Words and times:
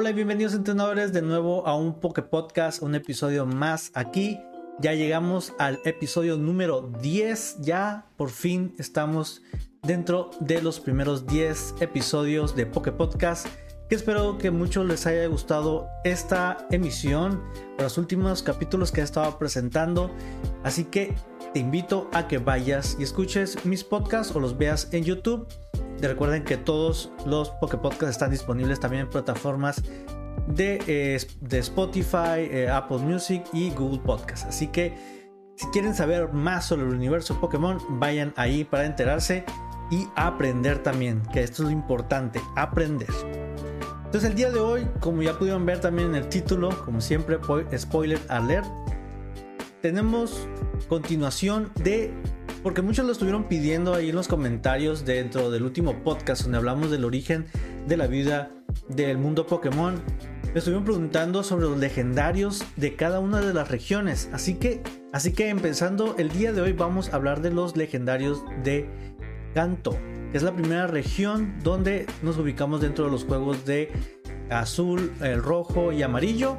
Hola 0.00 0.10
y 0.10 0.12
bienvenidos 0.12 0.54
entrenadores 0.54 1.12
de 1.12 1.22
nuevo 1.22 1.66
a 1.66 1.74
un 1.74 1.98
Poke 1.98 2.22
Podcast, 2.22 2.82
un 2.82 2.94
episodio 2.94 3.46
más 3.46 3.90
aquí. 3.94 4.38
Ya 4.78 4.94
llegamos 4.94 5.54
al 5.58 5.80
episodio 5.84 6.36
número 6.36 6.92
10, 7.02 7.62
ya 7.62 8.06
por 8.16 8.30
fin 8.30 8.76
estamos 8.78 9.42
dentro 9.82 10.30
de 10.38 10.62
los 10.62 10.78
primeros 10.78 11.26
10 11.26 11.74
episodios 11.80 12.54
de 12.54 12.64
Poke 12.64 12.92
Podcast. 12.92 13.48
Que 13.88 13.96
espero 13.96 14.38
que 14.38 14.52
mucho 14.52 14.84
les 14.84 15.04
haya 15.04 15.26
gustado 15.26 15.88
esta 16.04 16.58
emisión, 16.70 17.42
los 17.76 17.98
últimos 17.98 18.44
capítulos 18.44 18.92
que 18.92 19.00
he 19.00 19.04
estado 19.04 19.36
presentando. 19.36 20.12
Así 20.62 20.84
que 20.84 21.16
te 21.52 21.58
invito 21.58 22.08
a 22.12 22.28
que 22.28 22.38
vayas 22.38 22.96
y 23.00 23.02
escuches 23.02 23.64
mis 23.64 23.82
podcasts 23.82 24.32
o 24.36 24.38
los 24.38 24.56
veas 24.56 24.94
en 24.94 25.02
YouTube 25.02 25.48
recuerden 26.06 26.44
que 26.44 26.56
todos 26.56 27.10
los 27.26 27.50
Poké 27.50 27.78
Podcasts 27.78 28.10
están 28.10 28.30
disponibles 28.30 28.78
también 28.78 29.02
en 29.02 29.10
plataformas 29.10 29.82
de, 30.46 30.80
eh, 30.86 31.18
Spotify, 31.58 32.46
eh, 32.50 32.68
Apple 32.70 32.98
Music 32.98 33.42
y 33.52 33.70
Google 33.70 34.00
Podcasts. 34.00 34.46
Así 34.46 34.68
que 34.68 34.94
si 35.56 35.66
quieren 35.68 35.94
saber 35.94 36.32
más 36.32 36.66
sobre 36.66 36.82
el 36.82 36.94
universo 36.94 37.40
Pokémon, 37.40 37.78
vayan 37.98 38.32
ahí 38.36 38.62
para 38.62 38.86
enterarse 38.86 39.44
y 39.90 40.06
aprender 40.14 40.82
también, 40.82 41.22
que 41.32 41.42
esto 41.42 41.62
es 41.62 41.68
lo 41.68 41.70
importante, 41.70 42.40
aprender. 42.54 43.08
Entonces 44.04 44.30
el 44.30 44.36
día 44.36 44.50
de 44.50 44.60
hoy, 44.60 44.86
como 45.00 45.22
ya 45.22 45.36
pudieron 45.36 45.66
ver 45.66 45.80
también 45.80 46.10
en 46.10 46.14
el 46.14 46.28
título, 46.28 46.70
como 46.84 47.00
siempre, 47.00 47.38
spoiler 47.76 48.20
alert, 48.28 48.66
tenemos 49.82 50.48
continuación 50.88 51.70
de 51.82 52.14
porque 52.62 52.82
muchos 52.82 53.06
lo 53.06 53.12
estuvieron 53.12 53.44
pidiendo 53.44 53.94
ahí 53.94 54.10
en 54.10 54.16
los 54.16 54.28
comentarios 54.28 55.04
dentro 55.04 55.50
del 55.50 55.62
último 55.62 56.02
podcast 56.02 56.42
donde 56.42 56.58
hablamos 56.58 56.90
del 56.90 57.04
origen 57.04 57.46
de 57.86 57.96
la 57.96 58.06
vida 58.06 58.50
del 58.88 59.18
mundo 59.18 59.46
Pokémon. 59.46 60.02
Me 60.52 60.58
estuvieron 60.58 60.84
preguntando 60.84 61.42
sobre 61.42 61.66
los 61.66 61.78
legendarios 61.78 62.64
de 62.76 62.96
cada 62.96 63.20
una 63.20 63.40
de 63.40 63.52
las 63.52 63.70
regiones. 63.70 64.30
Así 64.32 64.54
que, 64.54 64.82
así 65.12 65.32
que 65.32 65.48
empezando 65.48 66.16
el 66.18 66.30
día 66.30 66.52
de 66.52 66.60
hoy 66.60 66.72
vamos 66.72 67.12
a 67.12 67.16
hablar 67.16 67.42
de 67.42 67.50
los 67.50 67.76
legendarios 67.76 68.42
de 68.64 68.88
Kanto, 69.54 69.96
que 70.30 70.38
es 70.38 70.42
la 70.42 70.54
primera 70.54 70.86
región 70.86 71.54
donde 71.62 72.06
nos 72.22 72.38
ubicamos 72.38 72.80
dentro 72.80 73.04
de 73.04 73.10
los 73.10 73.24
juegos 73.24 73.64
de 73.64 73.92
azul, 74.50 75.12
el 75.20 75.42
rojo 75.42 75.92
y 75.92 76.02
amarillo. 76.02 76.56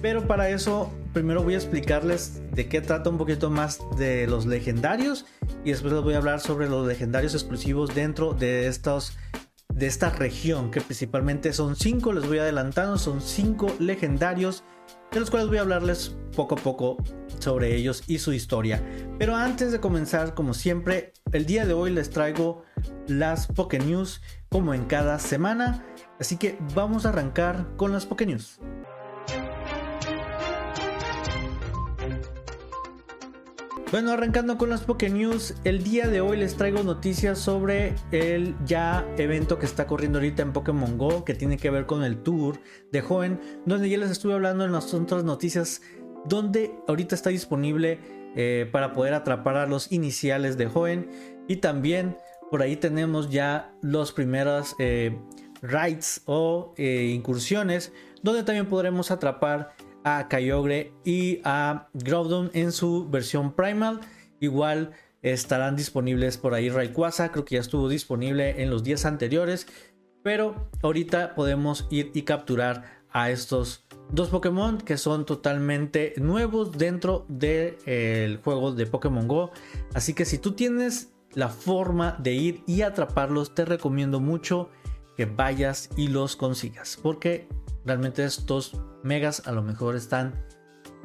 Pero 0.00 0.26
para 0.26 0.48
eso 0.48 0.92
primero 1.12 1.42
voy 1.42 1.54
a 1.54 1.56
explicarles 1.56 2.42
de 2.52 2.68
qué 2.68 2.80
trata 2.80 3.10
un 3.10 3.18
poquito 3.18 3.50
más 3.50 3.80
de 3.96 4.26
los 4.26 4.46
legendarios 4.46 5.26
y 5.64 5.70
después 5.70 5.92
les 5.92 6.02
voy 6.02 6.14
a 6.14 6.18
hablar 6.18 6.40
sobre 6.40 6.68
los 6.68 6.86
legendarios 6.86 7.34
exclusivos 7.34 7.94
dentro 7.94 8.34
de 8.34 8.66
estos 8.66 9.16
de 9.72 9.86
esta 9.86 10.10
región 10.10 10.70
que 10.70 10.80
principalmente 10.80 11.52
son 11.52 11.76
cinco 11.76 12.12
les 12.12 12.26
voy 12.26 12.38
adelantando 12.38 12.98
son 12.98 13.20
cinco 13.20 13.74
legendarios 13.78 14.64
de 15.12 15.20
los 15.20 15.30
cuales 15.30 15.48
voy 15.48 15.58
a 15.58 15.62
hablarles 15.62 16.16
poco 16.34 16.54
a 16.54 16.58
poco 16.58 16.96
sobre 17.38 17.74
ellos 17.74 18.02
y 18.06 18.18
su 18.18 18.32
historia. 18.32 18.82
Pero 19.18 19.34
antes 19.34 19.72
de 19.72 19.80
comenzar 19.80 20.34
como 20.34 20.54
siempre 20.54 21.12
el 21.32 21.46
día 21.46 21.66
de 21.66 21.72
hoy 21.72 21.90
les 21.90 22.10
traigo 22.10 22.62
las 23.06 23.46
Poké 23.46 23.78
News 23.78 24.20
como 24.48 24.74
en 24.74 24.84
cada 24.84 25.18
semana. 25.18 25.84
Así 26.20 26.36
que 26.36 26.58
vamos 26.74 27.06
a 27.06 27.10
arrancar 27.10 27.74
con 27.76 27.92
las 27.92 28.06
Poké 28.06 28.26
News 28.26 28.60
Bueno, 33.90 34.12
arrancando 34.12 34.58
con 34.58 34.68
las 34.68 34.82
Poké 34.82 35.08
News, 35.08 35.54
el 35.64 35.82
día 35.82 36.08
de 36.08 36.20
hoy 36.20 36.36
les 36.36 36.56
traigo 36.56 36.82
noticias 36.82 37.38
sobre 37.38 37.94
el 38.12 38.54
ya 38.66 39.08
evento 39.16 39.58
que 39.58 39.64
está 39.64 39.86
corriendo 39.86 40.18
ahorita 40.18 40.42
en 40.42 40.52
Pokémon 40.52 40.98
Go, 40.98 41.24
que 41.24 41.32
tiene 41.32 41.56
que 41.56 41.70
ver 41.70 41.86
con 41.86 42.04
el 42.04 42.22
tour 42.22 42.60
de 42.92 43.00
Joven, 43.00 43.40
donde 43.64 43.88
ya 43.88 43.96
les 43.96 44.10
estuve 44.10 44.34
hablando 44.34 44.66
en 44.66 44.72
las 44.72 44.92
otras 44.92 45.24
noticias, 45.24 45.80
donde 46.26 46.70
ahorita 46.86 47.14
está 47.14 47.30
disponible 47.30 47.98
eh, 48.36 48.68
para 48.70 48.92
poder 48.92 49.14
atrapar 49.14 49.56
a 49.56 49.66
los 49.66 49.90
iniciales 49.90 50.58
de 50.58 50.66
Joven. 50.66 51.08
Y 51.48 51.56
también 51.56 52.18
por 52.50 52.60
ahí 52.60 52.76
tenemos 52.76 53.30
ya 53.30 53.72
los 53.80 54.12
primeros 54.12 54.76
eh, 54.78 55.18
raids 55.62 56.20
o 56.26 56.74
eh, 56.76 57.10
incursiones, 57.14 57.90
donde 58.22 58.42
también 58.42 58.66
podremos 58.66 59.10
atrapar 59.10 59.74
a 60.08 60.28
Kyogre 60.28 60.92
y 61.04 61.40
a 61.44 61.88
Groudon 61.92 62.50
en 62.54 62.72
su 62.72 63.08
versión 63.08 63.52
Primal. 63.52 64.00
Igual 64.40 64.92
estarán 65.22 65.76
disponibles 65.76 66.38
por 66.38 66.54
ahí 66.54 66.70
Rayquaza, 66.70 67.30
creo 67.32 67.44
que 67.44 67.56
ya 67.56 67.60
estuvo 67.60 67.88
disponible 67.88 68.62
en 68.62 68.70
los 68.70 68.84
días 68.84 69.04
anteriores, 69.04 69.66
pero 70.22 70.70
ahorita 70.82 71.34
podemos 71.34 71.86
ir 71.90 72.10
y 72.14 72.22
capturar 72.22 72.98
a 73.10 73.30
estos 73.30 73.86
dos 74.10 74.28
Pokémon 74.28 74.78
que 74.78 74.96
son 74.96 75.26
totalmente 75.26 76.14
nuevos 76.16 76.72
dentro 76.72 77.26
del 77.28 78.40
juego 78.42 78.72
de 78.72 78.86
Pokémon 78.86 79.26
Go. 79.26 79.50
Así 79.94 80.14
que 80.14 80.24
si 80.24 80.38
tú 80.38 80.52
tienes 80.52 81.12
la 81.34 81.48
forma 81.48 82.16
de 82.18 82.32
ir 82.32 82.62
y 82.66 82.82
atraparlos, 82.82 83.54
te 83.54 83.64
recomiendo 83.64 84.20
mucho 84.20 84.70
que 85.16 85.26
vayas 85.26 85.90
y 85.96 86.08
los 86.08 86.36
consigas, 86.36 86.98
porque 87.02 87.48
realmente 87.88 88.24
estos 88.24 88.76
megas 89.02 89.42
a 89.46 89.52
lo 89.52 89.62
mejor 89.62 89.96
están 89.96 90.34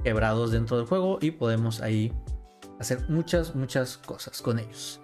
quebrados 0.04 0.52
dentro 0.52 0.78
del 0.78 0.86
juego 0.86 1.18
y 1.22 1.32
podemos 1.32 1.82
ahí 1.82 2.14
hacer 2.80 3.10
muchas, 3.10 3.56
muchas 3.56 3.98
cosas 3.98 4.42
con 4.42 4.60
ellos. 4.60 5.00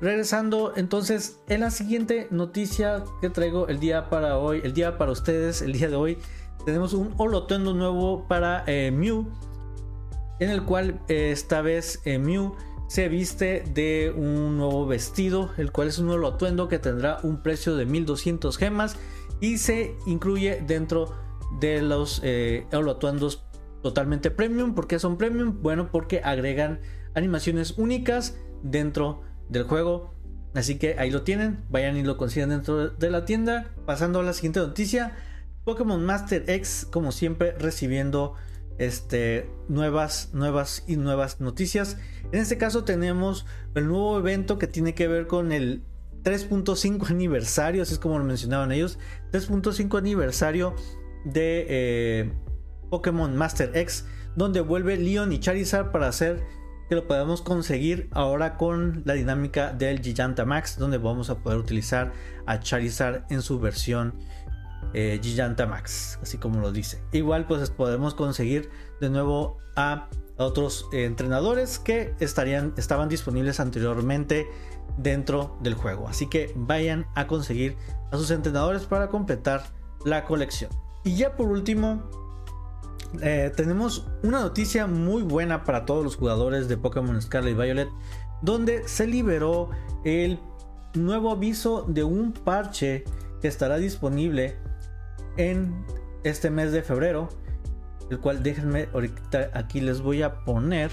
Regresando 0.00 0.72
entonces 0.76 1.40
en 1.48 1.60
la 1.60 1.70
siguiente 1.70 2.28
noticia 2.30 3.04
que 3.20 3.30
traigo 3.30 3.68
el 3.68 3.80
día 3.80 4.10
para 4.10 4.38
hoy, 4.38 4.60
el 4.64 4.72
día 4.72 4.98
para 4.98 5.12
ustedes, 5.12 5.62
el 5.62 5.72
día 5.72 5.88
de 5.88 5.96
hoy, 5.96 6.18
tenemos 6.64 6.92
un 6.92 7.14
holotuendo 7.16 7.72
nuevo 7.72 8.26
para 8.28 8.64
eh, 8.66 8.90
Mew, 8.90 9.26
en 10.38 10.50
el 10.50 10.64
cual 10.64 11.00
eh, 11.08 11.30
esta 11.30 11.62
vez 11.62 12.00
eh, 12.04 12.18
Mew 12.18 12.54
se 12.88 13.08
viste 13.08 13.64
de 13.72 14.12
un 14.14 14.58
nuevo 14.58 14.86
vestido, 14.86 15.50
el 15.56 15.72
cual 15.72 15.88
es 15.88 15.98
un 15.98 16.06
nuevo 16.06 16.26
atuendo 16.26 16.68
que 16.68 16.78
tendrá 16.78 17.18
un 17.22 17.42
precio 17.42 17.76
de 17.76 17.86
1200 17.86 18.56
gemas 18.58 18.96
y 19.40 19.58
se 19.58 19.96
incluye 20.06 20.62
dentro 20.66 21.14
de 21.60 21.82
los 21.82 22.20
eh, 22.24 22.66
totalmente 23.82 24.30
premium. 24.30 24.74
¿Por 24.74 24.86
qué 24.86 24.98
son 24.98 25.16
premium? 25.16 25.62
Bueno, 25.62 25.90
porque 25.90 26.20
agregan 26.24 26.80
animaciones 27.14 27.78
únicas 27.78 28.36
dentro 28.62 29.22
del 29.48 29.64
juego. 29.64 30.14
Así 30.54 30.78
que 30.78 30.96
ahí 30.98 31.10
lo 31.10 31.22
tienen, 31.22 31.64
vayan 31.68 31.96
y 31.96 32.02
lo 32.02 32.16
consigan 32.16 32.48
dentro 32.48 32.88
de 32.88 33.10
la 33.10 33.24
tienda. 33.24 33.70
Pasando 33.84 34.20
a 34.20 34.22
la 34.22 34.32
siguiente 34.32 34.60
noticia, 34.60 35.14
Pokémon 35.64 36.04
Master 36.04 36.44
X, 36.48 36.86
como 36.90 37.12
siempre, 37.12 37.52
recibiendo 37.52 38.34
este, 38.78 39.50
nuevas, 39.68 40.30
nuevas 40.32 40.84
y 40.86 40.96
nuevas 40.96 41.40
noticias. 41.40 41.98
En 42.32 42.40
este 42.40 42.58
caso 42.58 42.84
tenemos 42.84 43.46
el 43.74 43.86
nuevo 43.86 44.18
evento 44.18 44.58
que 44.58 44.66
tiene 44.66 44.94
que 44.94 45.08
ver 45.08 45.26
con 45.26 45.52
el 45.52 45.82
3.5 46.26 47.08
aniversario, 47.10 47.82
así 47.82 47.94
es 47.94 47.98
como 48.00 48.18
lo 48.18 48.24
mencionaban 48.24 48.72
ellos, 48.72 48.98
3.5 49.32 49.96
aniversario 49.96 50.74
de 51.24 51.66
eh, 51.68 52.32
Pokémon 52.90 53.34
Master 53.36 53.70
X, 53.74 54.06
donde 54.34 54.60
vuelve 54.60 54.96
Leon 54.96 55.32
y 55.32 55.38
Charizard 55.38 55.92
para 55.92 56.08
hacer 56.08 56.42
que 56.88 56.96
lo 56.96 57.06
podamos 57.06 57.42
conseguir 57.42 58.08
ahora 58.12 58.56
con 58.56 59.02
la 59.04 59.14
dinámica 59.14 59.72
del 59.72 60.00
Gigantamax, 60.00 60.78
donde 60.78 60.98
vamos 60.98 61.30
a 61.30 61.38
poder 61.38 61.58
utilizar 61.58 62.12
a 62.46 62.60
Charizard 62.60 63.24
en 63.30 63.42
su 63.42 63.58
versión 63.58 64.14
eh, 64.94 65.18
Gigantamax, 65.22 66.18
así 66.22 66.38
como 66.38 66.60
lo 66.60 66.72
dice. 66.72 67.02
Igual 67.12 67.46
pues 67.46 67.70
podemos 67.70 68.14
conseguir 68.14 68.70
de 69.00 69.10
nuevo 69.10 69.58
a 69.74 70.08
otros 70.38 70.88
eh, 70.92 71.04
entrenadores 71.04 71.78
que 71.78 72.14
estarían, 72.20 72.74
estaban 72.76 73.08
disponibles 73.08 73.60
anteriormente 73.60 74.46
dentro 74.98 75.56
del 75.60 75.74
juego. 75.74 76.08
Así 76.08 76.26
que 76.26 76.52
vayan 76.54 77.06
a 77.14 77.26
conseguir 77.26 77.76
a 78.10 78.16
sus 78.16 78.30
entrenadores 78.30 78.84
para 78.84 79.08
completar 79.08 79.64
la 80.04 80.24
colección. 80.24 80.70
Y 81.04 81.16
ya 81.16 81.36
por 81.36 81.48
último, 81.48 82.02
eh, 83.22 83.52
tenemos 83.56 84.06
una 84.22 84.40
noticia 84.40 84.86
muy 84.86 85.22
buena 85.22 85.64
para 85.64 85.84
todos 85.84 86.04
los 86.04 86.16
jugadores 86.16 86.68
de 86.68 86.76
Pokémon 86.76 87.20
Scarlet 87.20 87.52
y 87.52 87.54
Violet, 87.54 87.88
donde 88.42 88.86
se 88.88 89.06
liberó 89.06 89.70
el 90.04 90.38
nuevo 90.94 91.30
aviso 91.30 91.82
de 91.88 92.04
un 92.04 92.32
parche 92.32 93.04
que 93.40 93.48
estará 93.48 93.76
disponible 93.76 94.56
en 95.36 95.84
este 96.24 96.50
mes 96.50 96.72
de 96.72 96.82
febrero, 96.82 97.28
el 98.10 98.18
cual 98.20 98.42
déjenme 98.42 98.88
ahorita 98.92 99.50
aquí 99.54 99.80
les 99.80 100.00
voy 100.00 100.22
a 100.22 100.44
poner 100.44 100.90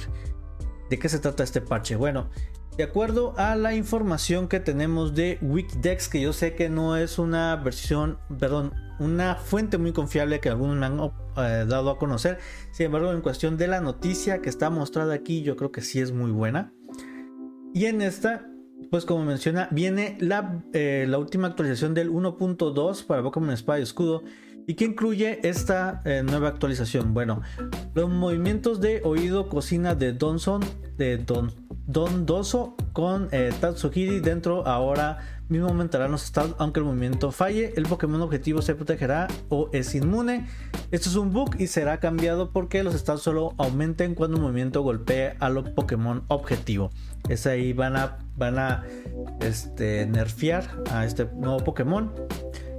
de 0.89 0.99
qué 0.99 1.09
se 1.09 1.19
trata 1.19 1.43
este 1.43 1.61
parche. 1.61 1.95
Bueno, 1.95 2.29
de 2.77 2.83
acuerdo 2.83 3.33
a 3.37 3.55
la 3.55 3.75
información 3.75 4.47
que 4.47 4.59
tenemos 4.59 5.13
de 5.13 5.37
Wikidex, 5.41 6.09
que 6.09 6.21
yo 6.21 6.33
sé 6.33 6.55
que 6.55 6.69
no 6.69 6.97
es 6.97 7.19
una 7.19 7.55
versión, 7.55 8.17
perdón, 8.39 8.73
una 8.99 9.35
fuente 9.35 9.77
muy 9.77 9.91
confiable 9.91 10.39
que 10.39 10.49
algunos 10.49 10.77
me 10.77 10.85
han 10.85 10.99
eh, 10.99 11.65
dado 11.67 11.91
a 11.91 11.97
conocer. 11.97 12.39
Sin 12.71 12.87
embargo, 12.87 13.11
en 13.11 13.21
cuestión 13.21 13.57
de 13.57 13.67
la 13.67 13.81
noticia 13.81 14.41
que 14.41 14.49
está 14.49 14.69
mostrada 14.69 15.13
aquí, 15.13 15.43
yo 15.43 15.55
creo 15.55 15.71
que 15.71 15.81
sí 15.81 15.99
es 15.99 16.11
muy 16.11 16.31
buena. 16.31 16.73
Y 17.73 17.85
en 17.85 18.01
esta 18.01 18.47
pues 18.89 19.05
como 19.05 19.25
menciona, 19.25 19.67
viene 19.71 20.17
la, 20.19 20.63
eh, 20.73 21.05
la 21.07 21.17
última 21.17 21.47
actualización 21.47 21.93
del 21.93 22.11
1.2 22.11 23.05
para 23.05 23.23
Pokémon 23.23 23.51
Espada 23.51 23.79
y 23.79 23.81
Escudo. 23.81 24.23
¿Y 24.65 24.75
qué 24.75 24.85
incluye 24.85 25.39
esta 25.47 26.01
eh, 26.05 26.23
nueva 26.23 26.47
actualización? 26.47 27.13
Bueno, 27.13 27.41
los 27.93 28.09
movimientos 28.09 28.79
de 28.79 29.01
oído 29.03 29.49
cocina 29.49 29.93
de 29.93 30.13
Donson, 30.13 30.61
de 30.97 31.17
Don, 31.17 31.51
Don 31.85 32.25
Doso 32.25 32.75
con 32.93 33.27
eh, 33.31 33.51
Tatsukiri 33.59 34.19
dentro 34.21 34.65
ahora 34.65 35.19
mismo 35.49 35.67
aumentará 35.67 36.07
los 36.07 36.23
estados 36.23 36.55
aunque 36.59 36.79
el 36.79 36.85
movimiento 36.85 37.31
falle. 37.31 37.73
El 37.75 37.83
Pokémon 37.83 38.21
objetivo 38.21 38.61
se 38.61 38.75
protegerá 38.75 39.27
o 39.49 39.69
es 39.73 39.93
inmune. 39.95 40.47
Esto 40.91 41.09
es 41.09 41.15
un 41.15 41.33
bug 41.33 41.55
y 41.59 41.67
será 41.67 41.99
cambiado 41.99 42.51
porque 42.51 42.83
los 42.83 42.95
estados 42.95 43.21
solo 43.21 43.53
aumenten 43.57 44.15
cuando 44.15 44.37
el 44.37 44.43
movimiento 44.43 44.81
golpee 44.81 45.35
a 45.39 45.49
los 45.49 45.69
Pokémon 45.69 46.23
objetivo. 46.29 46.89
Es 47.27 47.45
ahí 47.47 47.73
van 47.73 47.97
a, 47.97 48.19
van 48.37 48.57
a 48.59 48.83
este, 49.41 50.05
nerfear 50.05 50.69
a 50.89 51.05
este 51.05 51.25
nuevo 51.35 51.59
Pokémon. 51.59 52.11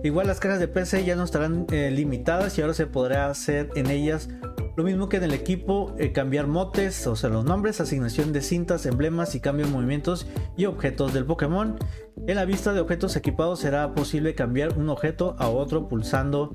Igual 0.04 0.26
las 0.26 0.38
cajas 0.38 0.60
de 0.60 0.68
PC 0.68 1.02
ya 1.06 1.16
no 1.16 1.24
estarán 1.24 1.66
eh, 1.72 1.90
limitadas 1.90 2.58
y 2.58 2.60
ahora 2.60 2.74
se 2.74 2.86
podrá 2.86 3.30
hacer 3.30 3.70
en 3.74 3.90
ellas 3.90 4.28
lo 4.76 4.84
mismo 4.84 5.08
que 5.08 5.16
en 5.16 5.22
el 5.24 5.32
equipo, 5.32 5.94
eh, 5.98 6.12
cambiar 6.12 6.46
motes, 6.46 7.06
o 7.06 7.16
sea, 7.16 7.30
los 7.30 7.46
nombres, 7.46 7.80
asignación 7.80 8.34
de 8.34 8.42
cintas, 8.42 8.84
emblemas 8.84 9.34
y 9.34 9.40
cambio 9.40 9.64
de 9.64 9.72
movimientos 9.72 10.26
y 10.58 10.66
objetos 10.66 11.14
del 11.14 11.24
Pokémon. 11.24 11.78
En 12.26 12.36
la 12.36 12.44
vista 12.44 12.74
de 12.74 12.80
objetos 12.80 13.16
equipados 13.16 13.60
será 13.60 13.94
posible 13.94 14.34
cambiar 14.34 14.76
un 14.76 14.90
objeto 14.90 15.36
a 15.38 15.48
otro 15.48 15.88
pulsando 15.88 16.54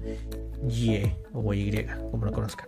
Y 0.70 1.02
o 1.34 1.52
Y, 1.54 1.88
como 2.12 2.26
lo 2.26 2.32
conozcan. 2.32 2.68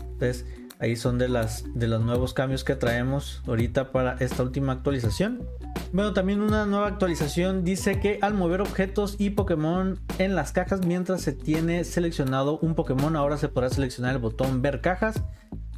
Entonces, 0.00 0.44
ahí 0.78 0.96
son 0.96 1.18
de, 1.18 1.28
las, 1.28 1.64
de 1.74 1.86
los 1.86 2.02
nuevos 2.02 2.34
cambios 2.34 2.64
que 2.64 2.74
traemos 2.74 3.42
ahorita 3.46 3.92
para 3.92 4.16
esta 4.20 4.42
última 4.42 4.72
actualización. 4.72 5.46
Bueno, 5.92 6.12
también 6.12 6.40
una 6.40 6.66
nueva 6.66 6.88
actualización 6.88 7.64
dice 7.64 8.00
que 8.00 8.18
al 8.22 8.34
mover 8.34 8.60
objetos 8.60 9.16
y 9.18 9.30
Pokémon 9.30 9.98
en 10.18 10.34
las 10.34 10.52
cajas 10.52 10.84
mientras 10.84 11.20
se 11.22 11.32
tiene 11.32 11.84
seleccionado 11.84 12.58
un 12.58 12.74
Pokémon, 12.74 13.16
ahora 13.16 13.36
se 13.36 13.48
podrá 13.48 13.70
seleccionar 13.70 14.14
el 14.14 14.20
botón 14.20 14.62
ver 14.62 14.80
cajas 14.80 15.22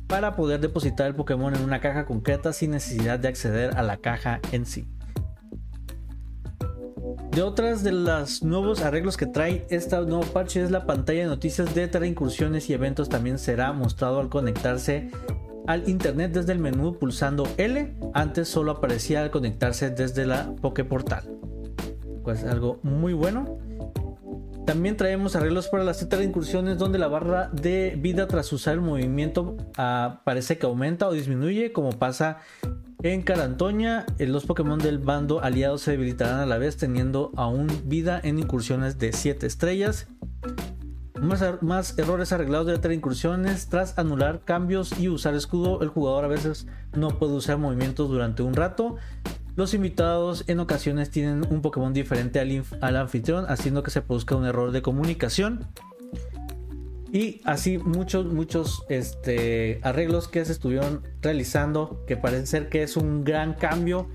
para 0.06 0.34
poder 0.36 0.60
depositar 0.60 1.06
el 1.06 1.14
Pokémon 1.14 1.54
en 1.54 1.62
una 1.62 1.80
caja 1.80 2.06
concreta 2.06 2.52
sin 2.52 2.70
necesidad 2.70 3.18
de 3.18 3.28
acceder 3.28 3.76
a 3.76 3.82
la 3.82 3.98
caja 3.98 4.40
en 4.52 4.64
sí. 4.64 4.88
De 7.30 7.42
otras 7.42 7.84
de 7.84 7.92
los 7.92 8.42
nuevos 8.42 8.80
arreglos 8.82 9.16
que 9.16 9.26
trae 9.26 9.66
esta 9.70 10.00
nuevo 10.00 10.24
parche 10.24 10.62
es 10.62 10.70
la 10.70 10.86
pantalla 10.86 11.20
de 11.20 11.26
noticias 11.26 11.74
de 11.74 12.06
Incursiones 12.06 12.68
y 12.68 12.72
eventos 12.72 13.08
también 13.08 13.38
será 13.38 13.72
mostrado 13.72 14.18
al 14.18 14.28
conectarse 14.28 15.10
al 15.66 15.88
internet 15.88 16.32
desde 16.32 16.52
el 16.52 16.58
menú 16.58 16.98
pulsando 16.98 17.46
L. 17.58 17.94
Antes 18.14 18.48
solo 18.48 18.72
aparecía 18.72 19.22
al 19.22 19.30
conectarse 19.30 19.90
desde 19.90 20.26
la 20.26 20.50
Poképortal. 20.56 21.28
Pues 22.24 22.42
algo 22.44 22.80
muy 22.82 23.12
bueno. 23.12 23.58
También 24.66 24.96
traemos 24.96 25.36
arreglos 25.36 25.68
para 25.68 25.84
las 25.84 26.06
de 26.06 26.24
incursiones 26.24 26.76
donde 26.76 26.98
la 26.98 27.08
barra 27.08 27.48
de 27.48 27.96
vida 27.98 28.28
tras 28.28 28.52
usar 28.52 28.74
el 28.74 28.80
movimiento 28.80 29.56
ah, 29.76 30.20
parece 30.24 30.58
que 30.58 30.66
aumenta 30.66 31.08
o 31.08 31.12
disminuye 31.12 31.72
como 31.72 31.92
pasa 31.92 32.38
en 33.02 33.22
Carantoña. 33.22 34.06
Eh, 34.18 34.26
los 34.26 34.44
Pokémon 34.44 34.78
del 34.78 34.98
bando 34.98 35.42
aliado 35.42 35.78
se 35.78 35.92
debilitarán 35.92 36.40
a 36.40 36.46
la 36.46 36.58
vez 36.58 36.76
teniendo 36.76 37.32
aún 37.36 37.68
vida 37.84 38.20
en 38.22 38.38
incursiones 38.38 38.98
de 38.98 39.12
7 39.12 39.46
estrellas. 39.46 40.08
Más, 41.20 41.98
errores 41.98 42.32
arreglados 42.32 42.66
de 42.66 42.76
las 42.76 42.92
incursiones. 42.92 43.68
Tras 43.68 43.98
anular 43.98 44.42
cambios 44.44 44.98
y 44.98 45.08
usar 45.08 45.34
escudo, 45.34 45.82
el 45.82 45.88
jugador 45.88 46.24
a 46.24 46.28
veces 46.28 46.66
no 46.94 47.18
puede 47.18 47.32
usar 47.32 47.58
movimientos 47.58 48.08
durante 48.08 48.42
un 48.42 48.54
rato. 48.54 48.96
Los 49.56 49.74
invitados 49.74 50.44
en 50.46 50.60
ocasiones 50.60 51.10
tienen 51.10 51.44
un 51.50 51.60
Pokémon 51.60 51.92
diferente 51.92 52.38
al, 52.38 52.96
anfitrión, 52.96 53.46
haciendo 53.48 53.82
que 53.82 53.90
se 53.90 54.02
produzca 54.02 54.36
un 54.36 54.46
error 54.46 54.70
de 54.70 54.82
comunicación. 54.82 55.66
Y 57.12 57.40
así 57.44 57.78
muchos, 57.78 58.26
muchos 58.26 58.84
este, 58.88 59.80
arreglos 59.82 60.28
que 60.28 60.44
se 60.44 60.52
estuvieron 60.52 61.02
realizando, 61.22 62.04
que 62.06 62.16
parece 62.16 62.46
ser 62.46 62.68
que 62.68 62.82
es 62.82 62.96
un 62.96 63.24
gran 63.24 63.54
cambio 63.54 64.08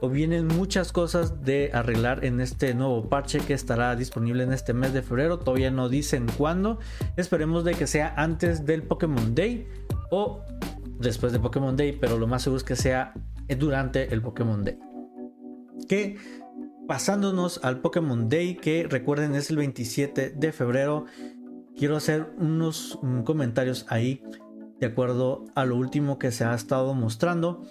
o 0.00 0.08
vienen 0.08 0.48
muchas 0.48 0.90
cosas 0.90 1.44
de 1.44 1.70
arreglar 1.72 2.24
en 2.24 2.40
este 2.40 2.74
nuevo 2.74 3.08
parche 3.08 3.38
que 3.38 3.54
estará 3.54 3.94
disponible 3.94 4.42
en 4.42 4.52
este 4.52 4.74
mes 4.74 4.92
de 4.92 5.02
febrero. 5.02 5.38
Todavía 5.38 5.70
no 5.70 5.88
dicen 5.88 6.26
cuándo. 6.36 6.80
Esperemos 7.16 7.62
de 7.62 7.74
que 7.74 7.86
sea 7.86 8.12
antes 8.16 8.66
del 8.66 8.82
Pokémon 8.82 9.36
Day 9.36 9.68
o 10.10 10.40
después 10.98 11.32
de 11.32 11.38
Pokémon 11.38 11.76
Day, 11.76 11.96
pero 12.00 12.18
lo 12.18 12.26
más 12.26 12.42
seguro 12.42 12.58
es 12.58 12.64
que 12.64 12.74
sea 12.74 13.14
durante 13.58 14.12
el 14.12 14.22
Pokémon 14.22 14.64
Day. 14.64 14.80
Que 15.88 16.16
pasándonos 16.88 17.60
al 17.62 17.80
Pokémon 17.80 18.28
Day, 18.28 18.56
que 18.56 18.86
recuerden 18.88 19.36
es 19.36 19.50
el 19.50 19.58
27 19.58 20.30
de 20.30 20.52
febrero, 20.52 21.06
quiero 21.76 21.96
hacer 21.96 22.32
unos 22.38 22.98
mm, 23.02 23.22
comentarios 23.22 23.86
ahí 23.88 24.22
de 24.80 24.86
acuerdo 24.86 25.44
a 25.54 25.64
lo 25.64 25.76
último 25.76 26.18
que 26.18 26.32
se 26.32 26.44
ha 26.44 26.54
estado 26.54 26.92
mostrando. 26.94 27.62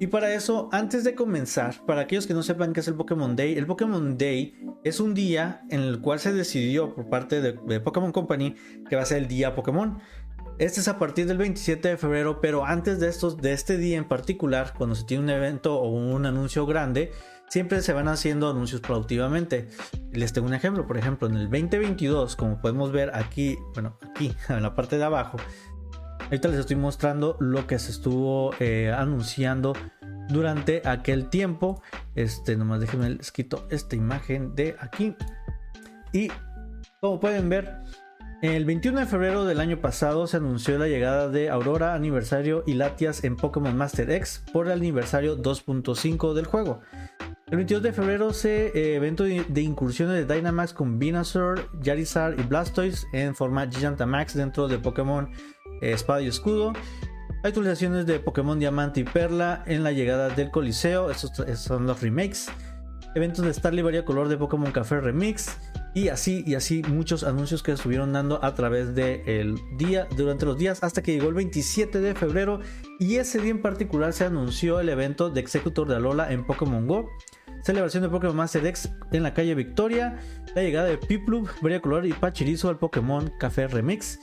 Y 0.00 0.08
para 0.08 0.34
eso, 0.34 0.68
antes 0.72 1.04
de 1.04 1.14
comenzar, 1.14 1.86
para 1.86 2.00
aquellos 2.00 2.26
que 2.26 2.34
no 2.34 2.42
sepan 2.42 2.72
qué 2.72 2.80
es 2.80 2.88
el 2.88 2.94
Pokémon 2.94 3.36
Day, 3.36 3.56
el 3.56 3.66
Pokémon 3.66 4.18
Day 4.18 4.52
es 4.82 4.98
un 4.98 5.14
día 5.14 5.62
en 5.70 5.80
el 5.80 6.00
cual 6.00 6.18
se 6.18 6.32
decidió 6.32 6.92
por 6.92 7.08
parte 7.08 7.40
de, 7.40 7.80
Pokémon 7.80 8.10
Company 8.10 8.56
que 8.88 8.96
va 8.96 9.02
a 9.02 9.06
ser 9.06 9.18
el 9.18 9.28
día 9.28 9.54
Pokémon. 9.54 10.00
Este 10.58 10.80
es 10.80 10.88
a 10.88 10.98
partir 10.98 11.26
del 11.26 11.38
27 11.38 11.90
de 11.90 11.96
febrero, 11.96 12.40
pero 12.40 12.64
antes 12.64 12.98
de, 12.98 13.08
estos, 13.08 13.36
de 13.36 13.52
este 13.52 13.76
día 13.76 13.96
en 13.96 14.08
particular, 14.08 14.74
cuando 14.76 14.96
se 14.96 15.04
tiene 15.04 15.22
un 15.22 15.30
evento 15.30 15.80
o 15.80 15.88
un 15.88 16.26
anuncio 16.26 16.66
grande, 16.66 17.12
siempre 17.52 17.82
se 17.82 17.92
van 17.92 18.08
haciendo 18.08 18.48
anuncios 18.48 18.80
productivamente. 18.80 19.68
Les 20.10 20.32
tengo 20.32 20.46
un 20.46 20.54
ejemplo, 20.54 20.86
por 20.86 20.96
ejemplo, 20.96 21.28
en 21.28 21.36
el 21.36 21.50
2022, 21.50 22.34
como 22.34 22.62
podemos 22.62 22.92
ver 22.92 23.14
aquí, 23.14 23.58
bueno, 23.74 23.98
aquí 24.10 24.34
en 24.48 24.62
la 24.62 24.74
parte 24.74 24.96
de 24.96 25.04
abajo, 25.04 25.36
Ahorita 26.24 26.48
les 26.48 26.60
estoy 26.60 26.76
mostrando 26.76 27.36
lo 27.40 27.66
que 27.66 27.78
se 27.78 27.90
estuvo 27.90 28.54
eh, 28.58 28.90
anunciando 28.96 29.74
durante 30.30 30.80
aquel 30.86 31.28
tiempo. 31.28 31.82
Este, 32.14 32.56
nomás 32.56 32.80
déjenme 32.80 33.10
les 33.10 33.30
quito 33.32 33.66
esta 33.68 33.96
imagen 33.96 34.54
de 34.54 34.74
aquí. 34.80 35.14
Y 36.10 36.30
como 37.02 37.20
pueden 37.20 37.50
ver, 37.50 37.82
el 38.42 38.64
21 38.64 39.00
de 39.00 39.06
febrero 39.06 39.44
del 39.44 39.60
año 39.60 39.80
pasado 39.80 40.26
se 40.26 40.38
anunció 40.38 40.76
la 40.78 40.88
llegada 40.88 41.28
de 41.28 41.50
Aurora, 41.50 41.94
aniversario 41.94 42.64
y 42.66 42.74
Latias 42.74 43.24
en 43.24 43.36
Pokémon 43.36 43.76
Master 43.76 44.10
X 44.10 44.42
por 44.54 44.66
el 44.66 44.72
aniversario 44.72 45.36
2.5 45.36 46.32
del 46.32 46.46
juego. 46.46 46.80
El 47.52 47.58
22 47.58 47.82
de 47.82 47.92
febrero 47.92 48.32
se 48.32 48.68
eh, 48.68 48.94
evento 48.94 49.24
de, 49.24 49.60
incursiones 49.60 50.26
de 50.26 50.34
Dynamax 50.34 50.72
con 50.72 50.98
Venusaur, 50.98 51.68
Yarizar 51.82 52.34
y 52.40 52.42
Blastoise 52.44 53.06
en 53.12 53.34
forma 53.34 53.68
Gigantamax 53.70 54.32
dentro 54.32 54.68
de 54.68 54.78
Pokémon 54.78 55.30
espada 55.82 56.22
y 56.22 56.28
escudo. 56.28 56.72
Actualizaciones 57.44 58.06
de 58.06 58.20
Pokémon 58.20 58.58
Diamante 58.58 59.00
y 59.00 59.04
Perla 59.04 59.64
en 59.66 59.84
la 59.84 59.92
llegada 59.92 60.30
del 60.30 60.50
Coliseo. 60.50 61.10
Estos 61.10 61.30
son 61.58 61.86
los 61.86 62.00
remakes. 62.00 62.50
Eventos 63.14 63.44
de 63.44 63.52
Starly 63.52 63.82
Varia 63.82 64.06
Color 64.06 64.28
de 64.28 64.38
Pokémon 64.38 64.72
Café 64.72 65.02
Remix. 65.02 65.54
Y 65.94 66.08
así 66.08 66.42
y 66.46 66.54
así 66.54 66.82
muchos 66.88 67.22
anuncios 67.22 67.62
que 67.62 67.72
estuvieron 67.72 68.14
dando 68.14 68.42
a 68.42 68.54
través 68.54 68.94
del 68.94 69.56
día, 69.76 70.08
durante 70.16 70.46
los 70.46 70.56
días, 70.56 70.82
hasta 70.82 71.02
que 71.02 71.12
llegó 71.12 71.28
el 71.28 71.34
27 71.34 72.00
de 72.00 72.14
febrero. 72.14 72.60
Y 72.98 73.16
ese 73.16 73.40
día 73.40 73.50
en 73.50 73.60
particular 73.60 74.14
se 74.14 74.24
anunció 74.24 74.80
el 74.80 74.88
evento 74.88 75.28
de 75.28 75.40
Executor 75.40 75.86
de 75.86 75.96
Alola 75.96 76.32
en 76.32 76.46
Pokémon 76.46 76.86
Go. 76.86 77.10
Celebración 77.62 78.02
de 78.02 78.08
Pokémon 78.08 78.36
Master 78.36 78.66
X 78.66 78.90
en 79.12 79.22
la 79.22 79.34
calle 79.34 79.54
Victoria. 79.54 80.18
La 80.54 80.62
llegada 80.62 80.88
de 80.88 80.98
Piplup, 80.98 81.48
Color 81.80 82.06
y 82.06 82.12
Pachirizo 82.12 82.68
al 82.68 82.78
Pokémon 82.78 83.32
Café 83.38 83.68
Remix. 83.68 84.18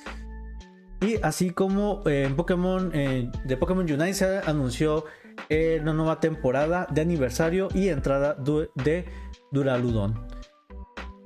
Y 1.02 1.16
así 1.24 1.52
como 1.52 2.04
eh, 2.06 2.26
en 2.26 2.36
Pokémon, 2.36 2.92
eh, 2.94 3.32
de 3.46 3.58
Pokémon 3.58 3.86
Unite 3.86 4.14
se 4.14 4.40
anunció 4.40 5.06
eh, 5.48 5.80
una 5.82 5.94
nueva 5.94 6.20
temporada 6.20 6.86
de 6.92 7.00
aniversario 7.00 7.70
y 7.74 7.88
entrada 7.88 8.36
de 8.76 9.06
Duraludon. 9.52 10.28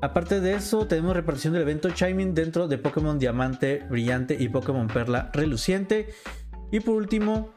Aparte 0.01 0.39
de 0.41 0.53
eso, 0.53 0.85
tenemos 0.85 1.15
repartición 1.15 1.53
del 1.53 1.63
evento 1.63 1.89
Chiming 1.89 2.35
dentro 2.35 2.67
de 2.67 2.77
Pokémon 2.77 3.17
Diamante 3.17 3.83
Brillante 3.89 4.35
y 4.39 4.49
Pokémon 4.49 4.87
Perla 4.87 5.31
Reluciente. 5.33 6.09
Y 6.71 6.81
por 6.81 6.95
último, 6.95 7.53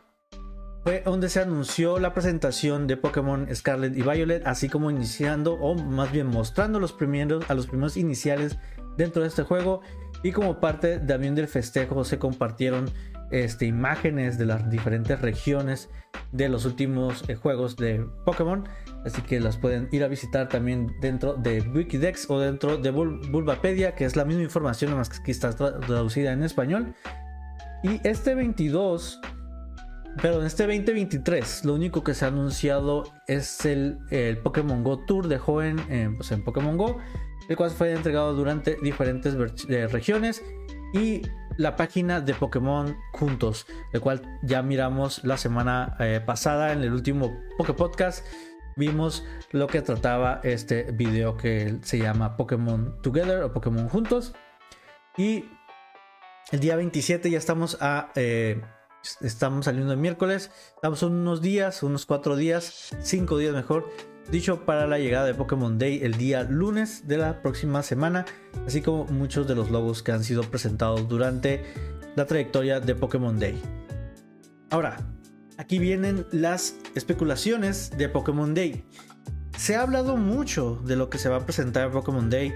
fue 0.87 1.02
donde 1.05 1.28
se 1.28 1.40
anunció 1.40 1.99
la 1.99 2.14
presentación 2.14 2.87
de 2.87 2.97
Pokémon 2.97 3.49
Scarlet 3.52 3.97
y 3.97 4.02
Violet, 4.02 4.47
así 4.47 4.69
como 4.69 4.88
iniciando, 4.88 5.55
o 5.55 5.75
más 5.75 6.12
bien 6.12 6.28
mostrando 6.28 6.78
los 6.78 6.93
primeros, 6.93 7.50
a 7.50 7.55
los 7.55 7.66
primeros 7.66 7.97
iniciales 7.97 8.57
dentro 8.97 9.23
de 9.23 9.26
este 9.26 9.43
juego 9.43 9.81
y 10.23 10.31
como 10.31 10.61
parte 10.61 11.00
también 11.00 11.35
del 11.35 11.49
festejo 11.49 12.05
se 12.05 12.21
compartieron 12.21 12.88
este, 13.33 13.66
imágenes 13.66 14.38
de 14.38 14.47
las 14.47 14.71
diferentes 14.71 15.21
regiones 15.21 15.90
de 16.31 16.49
los 16.49 16.64
últimos 16.64 17.28
eh, 17.28 17.35
juegos 17.35 17.75
de 17.75 18.07
Pokémon. 18.25 18.69
Así 19.05 19.23
que 19.23 19.40
las 19.40 19.57
pueden 19.57 19.88
ir 19.90 20.05
a 20.05 20.07
visitar 20.07 20.49
también 20.49 20.95
dentro 21.00 21.35
de 21.35 21.62
Wikidex 21.62 22.31
o 22.31 22.38
dentro 22.38 22.76
de 22.76 22.93
Bulbapedia, 22.93 23.97
que 23.97 24.05
es 24.05 24.14
la 24.14 24.25
misma 24.25 24.45
información, 24.45 24.95
más 24.95 25.11
que 25.19 25.33
está 25.33 25.52
traducida 25.52 26.31
en 26.31 26.45
español. 26.45 26.95
Y 27.83 28.00
este 28.05 28.37
22 28.37 29.21
Pero 30.23 30.41
en 30.41 30.47
este 30.47 30.67
2023 30.67 31.65
lo 31.65 31.75
único 31.75 32.03
que 32.03 32.15
se 32.15 32.25
ha 32.25 32.29
anunciado 32.29 33.05
es 33.27 33.65
el, 33.67 33.99
el 34.11 34.39
Pokémon 34.39 34.83
Go 34.83 35.05
Tour 35.05 35.29
de 35.29 35.39
joven 35.39 35.77
pues 36.17 36.33
en 36.33 36.43
Pokémon 36.43 36.77
Go, 36.77 36.99
el 37.49 37.57
cual 37.57 37.71
fue 37.71 37.93
entregado 37.93 38.35
durante 38.35 38.77
diferentes 38.83 39.37
eh, 39.69 39.87
regiones 39.89 40.43
y 40.93 41.23
la 41.57 41.77
página 41.77 42.21
de 42.21 42.35
Pokémon 42.35 42.97
Juntos, 43.13 43.67
el 43.93 44.01
cual 44.01 44.23
ya 44.43 44.63
miramos 44.63 45.25
la 45.25 45.37
semana 45.37 45.97
eh, 46.01 46.21
pasada 46.25 46.73
en 46.73 46.83
el 46.83 46.93
último 46.93 47.39
Poké 47.57 47.73
Podcast. 47.73 48.27
Vimos 48.77 49.25
lo 49.53 49.67
que 49.67 49.81
trataba 49.81 50.41
este 50.45 50.93
video 50.93 51.37
que 51.37 51.79
se 51.83 51.99
llama 51.99 52.37
Pokémon 52.37 53.01
Together 53.01 53.43
o 53.43 53.53
Pokémon 53.53 53.89
Juntos. 53.89 54.35
Y 55.17 55.47
el 56.53 56.61
día 56.61 56.77
27 56.77 57.31
ya 57.31 57.39
estamos 57.39 57.79
a... 57.81 58.11
Eh, 58.17 58.61
estamos 59.21 59.65
saliendo 59.65 59.93
el 59.93 59.99
miércoles. 59.99 60.51
Estamos 60.75 61.03
unos 61.03 61.41
días, 61.41 61.83
unos 61.83 62.07
cuatro 62.07 62.37
días, 62.37 62.97
cinco 63.03 63.39
días 63.39 63.55
mejor 63.55 63.89
dicho 64.31 64.65
para 64.65 64.87
la 64.87 64.99
llegada 64.99 65.27
de 65.27 65.35
Pokémon 65.35 65.79
Day 65.79 66.01
el 66.03 66.15
día 66.15 66.43
lunes 66.43 67.07
de 67.07 67.19
la 67.19 67.43
próxima 67.43 67.83
semana, 67.83 68.25
así 68.67 68.83
como 68.83 69.05
muchos 69.05 69.47
de 69.47 69.55
los 69.55 69.71
logos 69.71 70.03
que 70.03 70.13
han 70.13 70.25
sido 70.25 70.43
presentados 70.43 71.09
durante 71.09 71.65
la 72.17 72.27
trayectoria 72.27 72.81
de 72.81 72.95
Pokémon 72.95 73.39
Day. 73.39 73.61
Ahora, 74.71 74.97
aquí 75.59 75.79
vienen 75.79 76.27
las 76.33 76.77
especulaciones 76.95 77.97
de 77.97 78.09
Pokémon 78.09 78.55
Day. 78.55 78.85
Se 79.57 79.77
ha 79.77 79.83
hablado 79.83 80.17
mucho 80.17 80.83
de 80.85 80.97
lo 80.97 81.09
que 81.09 81.19
se 81.19 81.29
va 81.29 81.37
a 81.37 81.47
presentar 81.47 81.87
en 81.87 81.93
Pokémon 81.93 82.29
Day, 82.29 82.53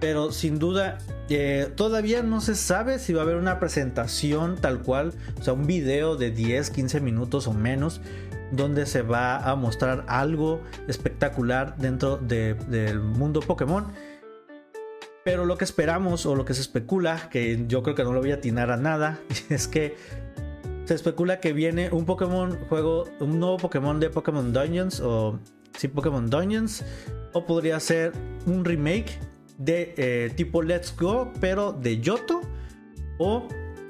pero 0.00 0.32
sin 0.32 0.58
duda 0.58 0.98
eh, 1.28 1.70
todavía 1.76 2.22
no 2.22 2.40
se 2.40 2.54
sabe 2.54 2.98
si 2.98 3.12
va 3.12 3.20
a 3.20 3.24
haber 3.24 3.36
una 3.36 3.60
presentación 3.60 4.56
tal 4.56 4.80
cual, 4.80 5.12
o 5.38 5.42
sea, 5.42 5.52
un 5.52 5.66
video 5.66 6.16
de 6.16 6.30
10, 6.30 6.70
15 6.70 7.00
minutos 7.00 7.46
o 7.46 7.52
menos 7.52 8.00
donde 8.50 8.86
se 8.86 9.02
va 9.02 9.36
a 9.36 9.54
mostrar 9.54 10.04
algo 10.08 10.60
espectacular 10.88 11.76
dentro 11.76 12.16
del 12.16 13.00
mundo 13.00 13.40
Pokémon. 13.40 13.92
Pero 15.24 15.44
lo 15.44 15.56
que 15.58 15.64
esperamos 15.64 16.26
o 16.26 16.34
lo 16.34 16.44
que 16.44 16.54
se 16.54 16.62
especula, 16.62 17.28
que 17.30 17.64
yo 17.68 17.82
creo 17.82 17.94
que 17.94 18.02
no 18.02 18.12
lo 18.12 18.20
voy 18.20 18.32
a 18.32 18.36
atinar 18.36 18.70
a 18.70 18.76
nada, 18.76 19.20
es 19.50 19.68
que 19.68 19.96
se 20.84 20.94
especula 20.94 21.38
que 21.38 21.52
viene 21.52 21.90
un 21.92 22.06
Pokémon 22.06 22.58
juego, 22.68 23.04
un 23.20 23.38
nuevo 23.38 23.58
Pokémon 23.58 24.00
de 24.00 24.10
Pokémon 24.10 24.52
Dungeons 24.52 25.00
o 25.00 25.38
sí 25.78 25.86
Pokémon 25.86 26.28
Dungeons 26.28 26.84
o 27.32 27.46
podría 27.46 27.78
ser 27.78 28.12
un 28.46 28.64
remake 28.64 29.20
de 29.60 29.94
eh, 29.96 30.32
tipo 30.34 30.62
Let's 30.62 30.92
Go 30.98 31.32
pero 31.38 31.72
de 31.72 32.00
Yoto 32.00 32.40
o 33.18 33.46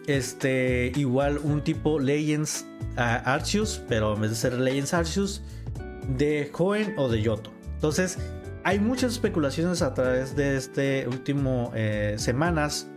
este 0.06 0.92
igual 0.96 1.38
un 1.38 1.62
tipo 1.62 1.98
Legends 1.98 2.66
Arceus, 2.96 3.80
pero 3.88 4.14
en 4.14 4.22
vez 4.22 4.30
de 4.30 4.36
ser 4.36 4.54
Legends 4.54 4.92
Arceus, 4.92 5.42
de 6.16 6.50
Joven 6.52 6.94
o 6.98 7.08
de 7.08 7.22
Yoto. 7.22 7.52
Entonces, 7.74 8.18
hay 8.64 8.78
muchas 8.78 9.12
especulaciones 9.12 9.80
a 9.80 9.94
través 9.94 10.36
de 10.36 10.56
este 10.56 11.06
último 11.08 11.72
eh, 11.74 12.16
semanas 12.18 12.88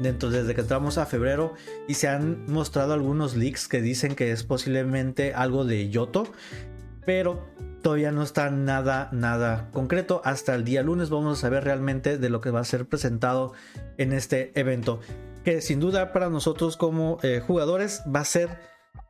dentro 0.00 0.30
desde 0.30 0.54
que 0.54 0.62
entramos 0.62 0.98
a 0.98 1.06
febrero 1.06 1.54
y 1.86 1.94
se 1.94 2.08
han 2.08 2.44
mostrado 2.46 2.94
algunos 2.94 3.36
leaks 3.36 3.68
que 3.68 3.80
dicen 3.80 4.16
que 4.16 4.32
es 4.32 4.42
posiblemente 4.42 5.34
algo 5.34 5.64
de 5.64 5.88
Yoto, 5.88 6.26
pero 7.06 7.46
todavía 7.84 8.12
no 8.12 8.22
está 8.22 8.50
nada 8.50 9.10
nada 9.12 9.68
concreto. 9.70 10.22
Hasta 10.24 10.54
el 10.54 10.64
día 10.64 10.82
lunes 10.82 11.10
vamos 11.10 11.38
a 11.38 11.40
saber 11.40 11.64
realmente 11.64 12.16
de 12.16 12.30
lo 12.30 12.40
que 12.40 12.50
va 12.50 12.60
a 12.60 12.64
ser 12.64 12.88
presentado 12.88 13.52
en 13.98 14.14
este 14.14 14.58
evento, 14.58 15.00
que 15.44 15.60
sin 15.60 15.80
duda 15.80 16.10
para 16.10 16.30
nosotros 16.30 16.78
como 16.78 17.18
eh, 17.22 17.42
jugadores 17.46 18.02
va 18.12 18.20
a 18.20 18.24
ser 18.24 18.58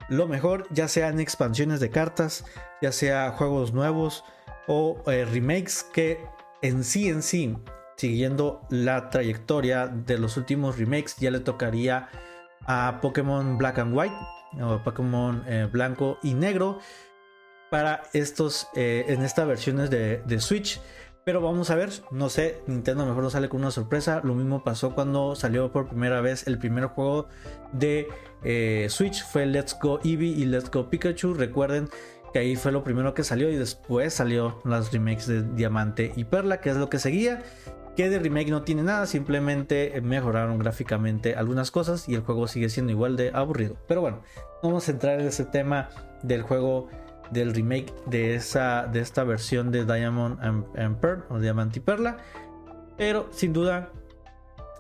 lo 0.09 0.27
mejor, 0.27 0.67
ya 0.71 0.89
sean 0.89 1.21
expansiones 1.21 1.79
de 1.79 1.91
cartas, 1.91 2.45
ya 2.83 2.91
sea 2.91 3.31
juegos 3.31 3.73
nuevos 3.73 4.25
o 4.67 5.01
eh, 5.07 5.25
remakes 5.25 5.87
que 5.95 6.19
en 6.61 6.83
sí 6.83 7.09
en 7.09 7.23
sí, 7.23 7.57
siguiendo 7.97 8.67
la 8.71 9.09
trayectoria 9.09 9.87
de 9.87 10.19
los 10.19 10.37
últimos 10.37 10.79
remakes, 10.79 11.15
ya 11.17 11.31
le 11.31 11.39
tocaría 11.39 12.09
a 12.67 12.99
Pokémon 13.01 13.57
Black 13.57 13.79
and 13.79 13.97
White 13.97 14.17
o 14.61 14.83
Pokémon 14.83 15.45
eh, 15.47 15.69
blanco 15.71 16.19
y 16.25 16.35
negro 16.35 16.81
para 17.75 18.05
estos 18.13 18.69
eh, 18.77 19.05
en 19.09 19.25
estas 19.25 19.49
versiones 19.49 19.91
de, 19.91 20.23
Switch. 20.39 20.81
Pero 21.25 21.41
vamos 21.41 21.71
a 21.71 21.75
ver, 21.75 21.91
no 22.13 22.29
sé, 22.29 22.61
Nintendo 22.69 23.05
mejor 23.05 23.25
no 23.25 23.31
sale 23.31 23.49
con 23.49 23.63
una 23.63 23.73
sorpresa. 23.73 24.21
Lo 24.23 24.37
mismo 24.37 24.63
pasó 24.63 24.95
cuando 24.95 25.35
salió 25.35 25.73
por 25.73 25.89
primera 25.89 26.21
vez 26.21 26.47
el 26.47 26.57
primer 26.57 26.85
juego 26.85 27.27
de 27.73 28.07
eh, 28.45 28.87
Switch, 28.91 29.25
fue 29.25 29.45
Let's 29.47 29.77
Go 29.83 29.99
Eevee 30.05 30.29
y 30.29 30.45
Let's 30.45 30.71
Go 30.71 30.89
Pikachu. 30.89 31.35
Recuerden 31.35 31.89
que 32.33 32.39
ahí 32.39 32.55
fue 32.55 32.71
lo 32.71 32.85
primero 32.85 33.13
que 33.13 33.25
salió 33.25 33.51
y 33.51 33.57
después 33.57 34.15
salió 34.15 34.61
las 34.65 34.93
remakes 34.93 35.27
de 35.27 35.43
Diamante 35.43 36.13
y 36.15 36.23
Perla, 36.23 36.61
que 36.61 36.71
es 36.71 36.77
lo 36.77 36.89
que 36.89 37.01
seguía. 37.01 37.43
Que 37.97 38.09
de 38.09 38.21
remake 38.21 38.51
no 38.51 38.63
tiene 38.63 38.85
nada, 38.85 39.07
simplemente 39.07 40.01
mejoraron 40.01 40.61
gráficamente 40.61 41.35
algunas 41.35 41.73
cosas 41.73 42.09
y 42.09 42.15
el 42.15 42.21
juego 42.21 42.47
sigue 42.47 42.69
siendo 42.69 42.93
igual 42.93 43.17
de 43.17 43.33
aburrido. 43.35 43.77
Pero 43.89 44.01
bueno, 44.01 44.21
vamos 44.63 44.87
a 44.87 44.93
entrar 44.93 45.19
en 45.19 45.27
ese 45.27 45.45
tema 45.45 45.89
del 46.23 46.43
juego 46.43 46.89
del 47.31 47.55
remake 47.55 47.93
de, 48.07 48.35
esa, 48.35 48.87
de 48.87 49.01
esta 49.01 49.25
versión 49.25 49.71
de 49.71 49.85
Diamond 49.85 50.39
and, 50.43 50.97
Pearl 51.01 51.25
o 51.31 51.39
Diamante 51.39 51.79
y 51.79 51.83
Perla. 51.83 52.19
Pero 52.97 53.29
sin 53.33 53.53
duda 53.53 53.91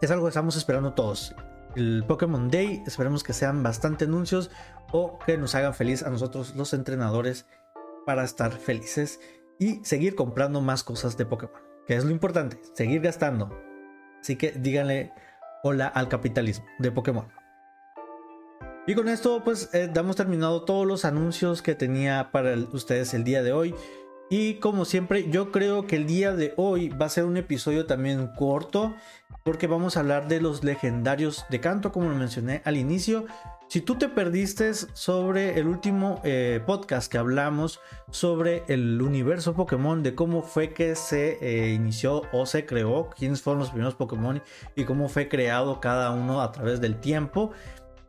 es 0.00 0.10
algo 0.10 0.24
que 0.24 0.30
estamos 0.30 0.56
esperando 0.56 0.94
todos. 0.94 1.34
El 1.76 2.04
Pokémon 2.06 2.50
Day, 2.50 2.82
esperemos 2.86 3.22
que 3.22 3.32
sean 3.32 3.62
bastante 3.62 4.04
anuncios 4.04 4.50
o 4.92 5.18
que 5.26 5.36
nos 5.36 5.54
hagan 5.54 5.74
feliz 5.74 6.02
a 6.02 6.10
nosotros 6.10 6.54
los 6.54 6.72
entrenadores 6.72 7.46
para 8.06 8.22
estar 8.22 8.52
felices 8.52 9.20
y 9.58 9.84
seguir 9.84 10.14
comprando 10.14 10.60
más 10.60 10.84
cosas 10.84 11.16
de 11.16 11.26
Pokémon. 11.26 11.60
Que 11.86 11.96
es 11.96 12.04
lo 12.04 12.10
importante, 12.10 12.60
seguir 12.74 13.00
gastando. 13.00 13.50
Así 14.20 14.36
que 14.36 14.52
díganle 14.52 15.12
hola 15.62 15.86
al 15.86 16.08
capitalismo 16.08 16.66
de 16.78 16.92
Pokémon. 16.92 17.43
Y 18.86 18.94
con 18.94 19.08
esto 19.08 19.42
pues 19.42 19.70
eh, 19.72 19.88
damos 19.92 20.16
terminado 20.16 20.62
todos 20.62 20.86
los 20.86 21.06
anuncios 21.06 21.62
que 21.62 21.74
tenía 21.74 22.30
para 22.32 22.54
ustedes 22.72 23.14
el 23.14 23.24
día 23.24 23.42
de 23.42 23.52
hoy. 23.52 23.74
Y 24.28 24.54
como 24.54 24.84
siempre 24.84 25.30
yo 25.30 25.50
creo 25.52 25.86
que 25.86 25.96
el 25.96 26.06
día 26.06 26.32
de 26.32 26.52
hoy 26.56 26.90
va 26.90 27.06
a 27.06 27.10
ser 27.10 27.24
un 27.24 27.38
episodio 27.38 27.86
también 27.86 28.28
corto 28.36 28.94
porque 29.42 29.66
vamos 29.66 29.96
a 29.96 30.00
hablar 30.00 30.28
de 30.28 30.40
los 30.40 30.64
legendarios 30.64 31.46
de 31.48 31.60
canto 31.60 31.92
como 31.92 32.10
lo 32.10 32.16
mencioné 32.16 32.60
al 32.66 32.76
inicio. 32.76 33.24
Si 33.68 33.80
tú 33.80 33.96
te 33.96 34.10
perdiste 34.10 34.74
sobre 34.74 35.58
el 35.58 35.66
último 35.66 36.20
eh, 36.22 36.60
podcast 36.66 37.10
que 37.10 37.16
hablamos 37.16 37.80
sobre 38.10 38.64
el 38.68 39.00
universo 39.00 39.54
Pokémon, 39.54 40.02
de 40.02 40.14
cómo 40.14 40.42
fue 40.42 40.74
que 40.74 40.94
se 40.94 41.38
eh, 41.40 41.72
inició 41.72 42.22
o 42.32 42.44
se 42.44 42.66
creó, 42.66 43.08
quiénes 43.16 43.40
fueron 43.40 43.60
los 43.60 43.70
primeros 43.70 43.94
Pokémon 43.94 44.42
y 44.76 44.84
cómo 44.84 45.08
fue 45.08 45.28
creado 45.28 45.80
cada 45.80 46.10
uno 46.10 46.42
a 46.42 46.52
través 46.52 46.80
del 46.80 47.00
tiempo, 47.00 47.52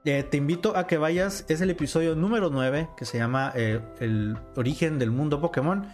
eh, 0.06 0.24
te 0.24 0.38
invito 0.38 0.78
a 0.78 0.86
que 0.86 0.98
vayas, 0.98 1.46
es 1.48 1.62
el 1.62 1.70
episodio 1.72 2.16
número 2.16 2.50
9 2.52 2.90
que 2.96 3.06
se 3.06 3.18
llama 3.18 3.52
eh, 3.56 3.82
El 4.00 4.38
origen 4.56 5.00
del 5.00 5.12
mundo 5.12 5.42
Pokémon. 5.42 5.88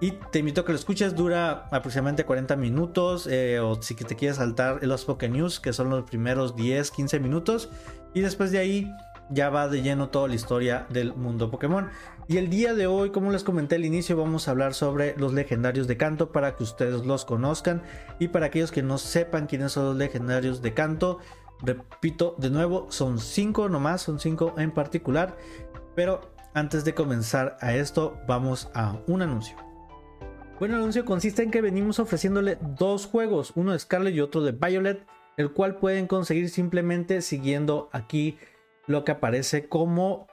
Y 0.00 0.12
te 0.30 0.40
invito 0.40 0.60
a 0.60 0.64
que 0.64 0.72
lo 0.72 0.78
escuches, 0.78 1.14
dura 1.14 1.68
aproximadamente 1.70 2.24
40 2.24 2.56
minutos. 2.56 3.26
Eh, 3.30 3.60
o 3.60 3.80
si 3.82 3.94
te 3.94 4.16
quieres 4.16 4.36
saltar 4.36 4.82
los 4.82 5.04
Poké 5.04 5.28
News, 5.28 5.60
que 5.60 5.72
son 5.72 5.90
los 5.90 6.04
primeros 6.04 6.56
10, 6.56 6.90
15 6.90 7.20
minutos. 7.20 7.70
Y 8.12 8.20
después 8.20 8.50
de 8.52 8.58
ahí 8.58 8.92
ya 9.30 9.50
va 9.50 9.68
de 9.68 9.82
lleno 9.82 10.08
toda 10.08 10.28
la 10.28 10.34
historia 10.34 10.86
del 10.90 11.14
mundo 11.14 11.50
Pokémon. 11.50 11.88
Y 12.28 12.38
el 12.38 12.50
día 12.50 12.74
de 12.74 12.86
hoy, 12.86 13.10
como 13.10 13.30
les 13.30 13.44
comenté 13.44 13.76
al 13.76 13.84
inicio, 13.84 14.16
vamos 14.16 14.48
a 14.48 14.50
hablar 14.50 14.74
sobre 14.74 15.16
los 15.16 15.32
legendarios 15.32 15.86
de 15.86 15.96
canto 15.96 16.32
para 16.32 16.56
que 16.56 16.62
ustedes 16.62 17.06
los 17.06 17.24
conozcan. 17.24 17.82
Y 18.18 18.28
para 18.28 18.46
aquellos 18.46 18.72
que 18.72 18.82
no 18.82 18.98
sepan 18.98 19.46
quiénes 19.46 19.72
son 19.72 19.84
los 19.86 19.96
legendarios 19.96 20.62
de 20.62 20.74
canto, 20.74 21.18
Repito 21.62 22.34
de 22.38 22.50
nuevo, 22.50 22.86
son 22.90 23.18
cinco 23.18 23.68
nomás, 23.68 24.02
son 24.02 24.18
cinco 24.20 24.54
en 24.58 24.70
particular. 24.72 25.36
Pero 25.94 26.32
antes 26.54 26.84
de 26.84 26.94
comenzar 26.94 27.56
a 27.60 27.74
esto, 27.74 28.18
vamos 28.26 28.70
a 28.74 28.98
un 29.06 29.22
anuncio. 29.22 29.56
Bueno, 30.58 30.76
el 30.76 30.80
anuncio 30.80 31.04
consiste 31.04 31.42
en 31.42 31.50
que 31.50 31.60
venimos 31.60 31.98
ofreciéndole 31.98 32.58
dos 32.78 33.06
juegos, 33.06 33.52
uno 33.56 33.72
de 33.72 33.78
Scarlet 33.78 34.14
y 34.14 34.20
otro 34.20 34.40
de 34.42 34.52
Violet, 34.52 35.06
el 35.36 35.52
cual 35.52 35.76
pueden 35.76 36.06
conseguir 36.06 36.48
simplemente 36.48 37.20
siguiendo 37.20 37.90
aquí 37.92 38.38
lo 38.86 39.04
que 39.04 39.12
aparece 39.12 39.68
como 39.68 40.28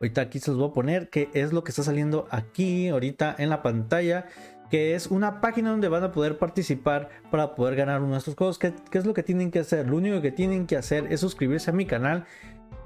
ahorita 0.00 0.20
aquí 0.20 0.38
se 0.38 0.50
los 0.50 0.60
voy 0.60 0.68
a 0.68 0.72
poner 0.72 1.08
que 1.08 1.30
es 1.34 1.52
lo 1.52 1.64
que 1.64 1.70
está 1.70 1.82
saliendo 1.82 2.26
aquí 2.30 2.88
ahorita 2.88 3.34
en 3.38 3.48
la 3.48 3.62
pantalla 3.62 4.26
que 4.70 4.94
es 4.94 5.08
una 5.08 5.40
página 5.40 5.70
donde 5.70 5.88
van 5.88 6.02
a 6.04 6.12
poder 6.12 6.38
participar 6.38 7.08
para 7.30 7.54
poder 7.54 7.76
ganar 7.76 8.00
uno 8.02 8.12
de 8.12 8.18
estos 8.18 8.34
juegos. 8.34 8.58
¿Qué, 8.58 8.72
es 8.92 9.06
lo 9.06 9.14
que 9.14 9.22
tienen 9.22 9.50
que 9.50 9.60
hacer? 9.60 9.88
Lo 9.88 9.96
único 9.96 10.20
que 10.20 10.32
tienen 10.32 10.66
que 10.66 10.76
hacer 10.76 11.12
es 11.12 11.20
suscribirse 11.20 11.70
a 11.70 11.72
mi 11.72 11.86
canal, 11.86 12.24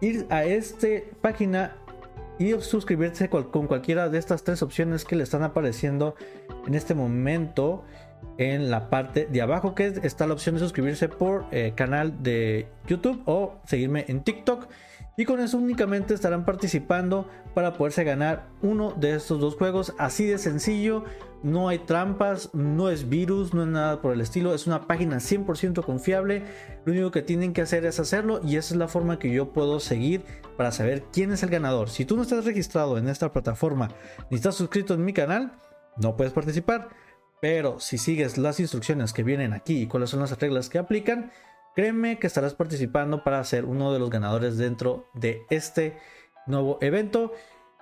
ir 0.00 0.26
a 0.30 0.44
esta 0.44 0.88
página 1.20 1.76
y 2.38 2.52
suscribirse 2.61 3.28
con 3.28 3.66
cualquiera 3.66 4.08
de 4.08 4.18
estas 4.18 4.44
tres 4.44 4.62
opciones 4.62 5.04
que 5.04 5.16
le 5.16 5.25
están 5.25 5.42
apareciendo 5.42 6.14
en 6.66 6.75
este 6.75 6.94
momento 6.94 7.85
en 8.39 8.71
la 8.71 8.89
parte 8.89 9.27
de 9.27 9.43
abajo 9.43 9.75
que 9.75 9.87
está 10.03 10.27
la 10.27 10.35
opción 10.35 10.55
de 10.55 10.61
suscribirse 10.61 11.09
por 11.09 11.47
eh, 11.51 11.73
canal 11.75 12.23
de 12.23 12.69
YouTube 12.87 13.21
o 13.27 13.61
seguirme 13.65 14.05
en 14.09 14.23
TikTok 14.23 14.69
Y 15.17 15.25
con 15.25 15.41
eso 15.41 15.59
únicamente 15.59 16.15
estarán 16.15 16.45
participando 16.45 17.29
para 17.53 17.73
poderse 17.73 18.05
ganar 18.05 18.47
uno 18.63 18.93
de 18.93 19.17
estos 19.17 19.41
dos 19.41 19.57
juegos. 19.57 19.93
Así 19.99 20.27
de 20.27 20.39
sencillo, 20.39 21.05
no 21.43 21.69
hay 21.69 21.81
trampas, 21.81 22.51
no 22.55 22.89
es 22.89 23.09
virus, 23.09 23.53
no 23.53 23.63
es 23.63 23.69
nada 23.69 24.01
por 24.01 24.13
el 24.13 24.21
estilo. 24.21 24.55
Es 24.55 24.69
una 24.69 24.87
página 24.87 25.17
100% 25.17 25.85
confiable. 25.85 26.45
Lo 26.85 26.93
único 26.93 27.11
que 27.11 27.23
tienen 27.23 27.53
que 27.53 27.63
hacer 27.63 27.85
es 27.85 27.99
hacerlo 27.99 28.41
y 28.45 28.59
esa 28.59 28.75
es 28.75 28.79
la 28.79 28.87
forma 28.87 29.19
que 29.19 29.33
yo 29.33 29.53
puedo 29.53 29.81
seguir 29.81 30.25
para 30.57 30.71
saber 30.71 31.03
quién 31.13 31.33
es 31.33 31.43
el 31.43 31.51
ganador. 31.51 31.91
Si 31.91 32.05
tú 32.05 32.15
no 32.15 32.23
estás 32.23 32.45
registrado 32.45 32.97
en 32.97 33.09
esta 33.09 33.33
plataforma 33.33 33.89
ni 34.31 34.37
estás 34.37 34.55
suscrito 34.55 34.95
en 34.95 35.05
mi 35.05 35.13
canal, 35.13 35.53
no 35.97 36.17
puedes 36.17 36.33
participar. 36.33 36.91
Pero 37.40 37.80
si 37.80 37.99
sigues 37.99 38.38
las 38.38 38.61
instrucciones 38.61 39.12
que 39.12 39.23
vienen 39.23 39.52
aquí 39.52 39.83
y 39.83 39.87
cuáles 39.87 40.11
son 40.11 40.21
las 40.21 40.38
reglas 40.38 40.68
que 40.68 40.78
aplican, 40.78 41.30
créeme 41.75 42.18
que 42.18 42.26
estarás 42.26 42.54
participando 42.54 43.23
para 43.23 43.42
ser 43.45 43.64
uno 43.64 43.92
de 43.92 44.00
los 44.00 44.11
ganadores 44.11 44.59
dentro 44.59 45.07
de 45.14 45.42
este 45.50 45.97
nuevo 46.47 46.78
evento. 46.80 47.33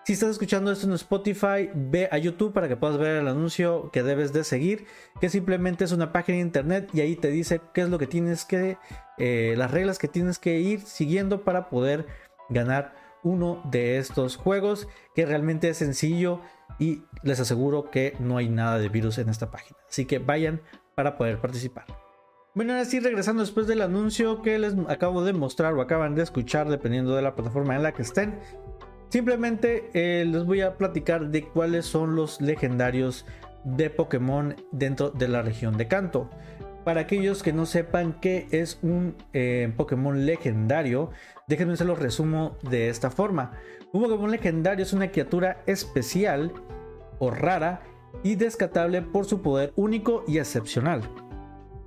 Si 0.04 0.12
estás 0.12 0.30
escuchando 0.30 0.70
esto 0.70 0.86
en 0.86 0.92
Spotify, 0.92 1.68
ve 1.74 2.08
a 2.12 2.18
YouTube 2.18 2.52
para 2.52 2.68
que 2.68 2.76
puedas 2.76 2.96
ver 2.96 3.16
el 3.16 3.26
anuncio 3.26 3.90
que 3.90 4.04
debes 4.04 4.32
de 4.32 4.44
seguir, 4.44 4.86
que 5.20 5.28
simplemente 5.28 5.84
es 5.84 5.90
una 5.90 6.12
página 6.12 6.36
de 6.36 6.42
internet 6.42 6.90
y 6.92 7.00
ahí 7.00 7.16
te 7.16 7.28
dice 7.28 7.60
qué 7.74 7.80
es 7.80 7.88
lo 7.88 7.98
que 7.98 8.06
tienes 8.06 8.44
que, 8.44 8.78
eh, 9.18 9.54
las 9.56 9.72
reglas 9.72 9.98
que 9.98 10.06
tienes 10.06 10.38
que 10.38 10.60
ir 10.60 10.82
siguiendo 10.82 11.42
para 11.42 11.68
poder 11.68 12.06
ganar 12.50 12.94
uno 13.26 13.60
de 13.64 13.98
estos 13.98 14.36
juegos, 14.36 14.86
que 15.16 15.26
realmente 15.26 15.68
es 15.68 15.78
sencillo 15.78 16.40
y 16.78 17.02
les 17.24 17.40
aseguro 17.40 17.90
que 17.90 18.14
no 18.20 18.36
hay 18.36 18.48
nada 18.48 18.78
de 18.78 18.88
virus 18.88 19.18
en 19.18 19.28
esta 19.28 19.50
página. 19.50 19.76
Así 19.88 20.04
que 20.04 20.20
vayan 20.20 20.60
para 20.94 21.18
poder 21.18 21.40
participar. 21.40 21.86
Bueno, 22.54 22.72
ahora 22.72 22.84
sí, 22.84 23.00
regresando 23.00 23.42
después 23.42 23.66
del 23.66 23.82
anuncio 23.82 24.42
que 24.42 24.58
les 24.60 24.74
acabo 24.88 25.24
de 25.24 25.32
mostrar 25.32 25.74
o 25.74 25.80
acaban 25.80 26.14
de 26.14 26.22
escuchar, 26.22 26.68
dependiendo 26.68 27.16
de 27.16 27.22
la 27.22 27.34
plataforma 27.34 27.74
en 27.74 27.82
la 27.82 27.92
que 27.92 28.02
estén, 28.02 28.38
simplemente 29.08 29.90
eh, 29.92 30.24
les 30.24 30.44
voy 30.44 30.60
a 30.60 30.76
platicar 30.76 31.28
de 31.28 31.42
cuáles 31.48 31.84
son 31.84 32.14
los 32.14 32.40
legendarios 32.40 33.26
de 33.64 33.90
Pokémon 33.90 34.54
dentro 34.70 35.10
de 35.10 35.26
la 35.26 35.42
región 35.42 35.76
de 35.76 35.88
Kanto. 35.88 36.30
Para 36.86 37.00
aquellos 37.00 37.42
que 37.42 37.52
no 37.52 37.66
sepan 37.66 38.12
qué 38.20 38.46
es 38.52 38.78
un 38.80 39.16
eh, 39.32 39.72
Pokémon 39.76 40.24
legendario, 40.24 41.10
déjenme 41.48 41.76
se 41.76 41.84
los 41.84 41.98
resumo 41.98 42.56
de 42.62 42.90
esta 42.90 43.10
forma. 43.10 43.58
Un 43.92 44.04
Pokémon 44.04 44.30
legendario 44.30 44.84
es 44.84 44.92
una 44.92 45.10
criatura 45.10 45.64
especial 45.66 46.52
o 47.18 47.32
rara 47.32 47.80
y 48.22 48.36
descatable 48.36 49.02
por 49.02 49.24
su 49.24 49.42
poder 49.42 49.72
único 49.74 50.22
y 50.28 50.38
excepcional 50.38 51.00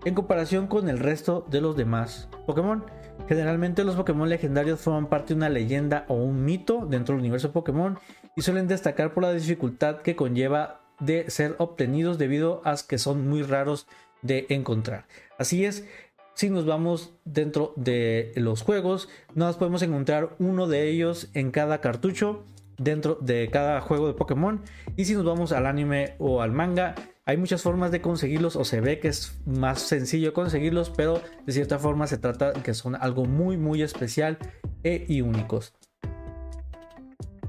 en 0.04 0.16
comparación 0.16 0.68
con 0.68 0.90
el 0.90 1.00
resto 1.00 1.46
de 1.50 1.62
los 1.62 1.78
demás 1.78 2.28
Pokémon. 2.46 2.84
Generalmente 3.30 3.86
los 3.86 3.96
Pokémon 3.96 4.28
legendarios 4.28 4.82
forman 4.82 5.08
parte 5.08 5.30
de 5.30 5.38
una 5.38 5.48
leyenda 5.48 6.04
o 6.10 6.16
un 6.16 6.44
mito 6.44 6.86
dentro 6.86 7.16
del 7.16 7.22
universo 7.22 7.54
Pokémon 7.54 7.98
y 8.36 8.42
suelen 8.42 8.68
destacar 8.68 9.14
por 9.14 9.24
la 9.24 9.32
dificultad 9.32 10.02
que 10.02 10.18
conlleva 10.18 10.82
de 11.00 11.30
ser 11.30 11.56
obtenidos 11.58 12.18
debido 12.18 12.62
a 12.66 12.76
que 12.86 12.98
son 12.98 13.30
muy 13.30 13.44
raros 13.44 13.88
de 14.22 14.46
encontrar. 14.50 15.08
Así 15.38 15.66
es, 15.66 15.86
si 16.34 16.50
nos 16.50 16.66
vamos 16.66 17.14
dentro 17.26 17.74
de 17.76 18.32
los 18.36 18.62
juegos, 18.62 19.10
nos 19.36 19.58
podemos 19.58 19.82
encontrar 19.82 20.36
uno 20.40 20.68
de 20.68 20.90
ellos 20.90 21.30
en 21.34 21.52
cada 21.52 21.82
cartucho 21.82 22.46
dentro 22.78 23.16
de 23.16 23.50
cada 23.52 23.82
juego 23.82 24.08
de 24.08 24.14
Pokémon. 24.14 24.62
Y 24.96 25.06
si 25.06 25.14
nos 25.14 25.26
vamos 25.26 25.52
al 25.52 25.66
anime 25.66 26.16
o 26.18 26.42
al 26.42 26.52
manga, 26.52 26.96
hay 27.26 27.38
muchas 27.38 27.62
formas 27.62 27.92
de 27.92 28.02
conseguirlos 28.02 28.56
o 28.56 28.64
se 28.64 28.82
ve 28.82 29.00
que 29.00 29.10
es 29.10 29.40
más 29.46 29.82
sencillo 29.82 30.34
conseguirlos, 30.34 30.90
pero 30.90 31.22
de 31.46 31.54
cierta 31.54 31.78
forma 31.78 32.08
se 32.08 32.18
trata 32.18 32.54
que 32.54 32.74
son 32.74 32.96
algo 32.96 33.26
muy 33.26 33.58
muy 33.58 33.84
especial 33.84 34.38
e, 34.84 35.06
y 35.08 35.22
únicos. 35.22 35.74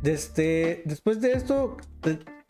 Desde, 0.02 0.82
después 0.84 1.20
de 1.20 1.32
esto, 1.32 1.76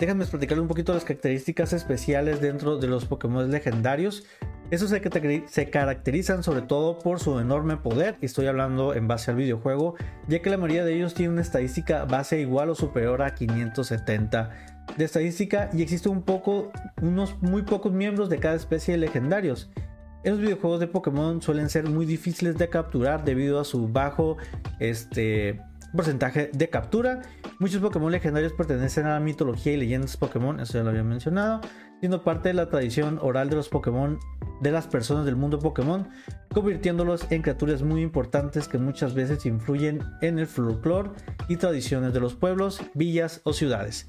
déjenme 0.01 0.25
explicarles 0.25 0.63
un 0.63 0.69
poquito 0.69 0.95
las 0.95 1.05
características 1.05 1.75
especiales 1.75 2.41
dentro 2.41 2.79
de 2.79 2.87
los 2.87 3.05
Pokémon 3.05 3.51
legendarios. 3.51 4.25
Estos 4.71 4.89
se, 4.89 5.45
se 5.47 5.71
caracterizan 5.71 6.43
sobre 6.43 6.63
todo 6.63 6.99
por 6.99 7.21
su 7.21 7.39
enorme 7.39 7.77
poder, 7.77 8.17
y 8.23 8.27
estoy 8.27 8.47
hablando 8.47 8.95
en 8.95 9.09
base 9.09 9.31
al 9.31 9.37
videojuego, 9.37 9.97
ya 10.27 10.41
que 10.41 10.49
la 10.49 10.57
mayoría 10.57 10.85
de 10.85 10.95
ellos 10.95 11.13
tienen 11.13 11.33
una 11.33 11.43
estadística 11.43 12.07
base 12.07 12.41
igual 12.41 12.71
o 12.71 12.75
superior 12.75 13.21
a 13.21 13.35
570 13.35 14.51
de 14.97 15.05
estadística 15.05 15.69
y 15.73 15.83
existe 15.83 16.09
un 16.09 16.23
poco, 16.23 16.73
unos 17.03 17.41
muy 17.43 17.63
pocos 17.63 17.93
miembros 17.93 18.31
de 18.31 18.39
cada 18.39 18.55
especie 18.55 18.95
de 18.95 18.99
legendarios. 18.99 19.71
En 20.25 20.33
los 20.33 20.41
videojuegos 20.41 20.81
de 20.81 20.87
Pokémon 20.87 21.43
suelen 21.43 21.69
ser 21.69 21.89
muy 21.89 22.07
difíciles 22.07 22.57
de 22.57 22.69
capturar 22.69 23.25
debido 23.25 23.61
a 23.61 23.65
su 23.65 23.89
bajo 23.89 24.39
este, 24.79 25.61
porcentaje 25.95 26.51
de 26.53 26.69
captura. 26.69 27.23
Muchos 27.59 27.81
Pokémon 27.81 28.11
legendarios 28.11 28.53
pertenecen 28.53 29.07
a 29.07 29.15
la 29.15 29.21
mitología 29.21 29.73
y 29.73 29.77
leyendas 29.77 30.17
Pokémon, 30.17 30.61
eso 30.61 30.79
ya 30.79 30.85
lo 30.85 30.91
había 30.91 31.05
mencionado, 31.05 31.61
siendo 32.01 32.23
parte 32.23 32.49
de 32.49 32.55
la 32.55 32.69
tradición 32.69 33.19
oral 33.21 33.51
de 33.51 33.57
los 33.57 33.69
Pokémon 33.69 34.19
de 34.61 34.71
las 34.71 34.87
personas 34.87 35.25
del 35.25 35.37
mundo 35.37 35.59
Pokémon, 35.59 36.09
convirtiéndolos 36.53 37.31
en 37.31 37.43
criaturas 37.43 37.83
muy 37.83 38.03
importantes 38.03 38.69
que 38.69 38.79
muchas 38.79 39.15
veces 39.15 39.47
influyen 39.47 40.03
en 40.21 40.39
el 40.39 40.47
folclore 40.47 41.11
y 41.49 41.57
tradiciones 41.57 42.13
de 42.13 42.21
los 42.21 42.35
pueblos, 42.35 42.83
villas 42.95 43.41
o 43.45 43.53
ciudades. 43.53 44.07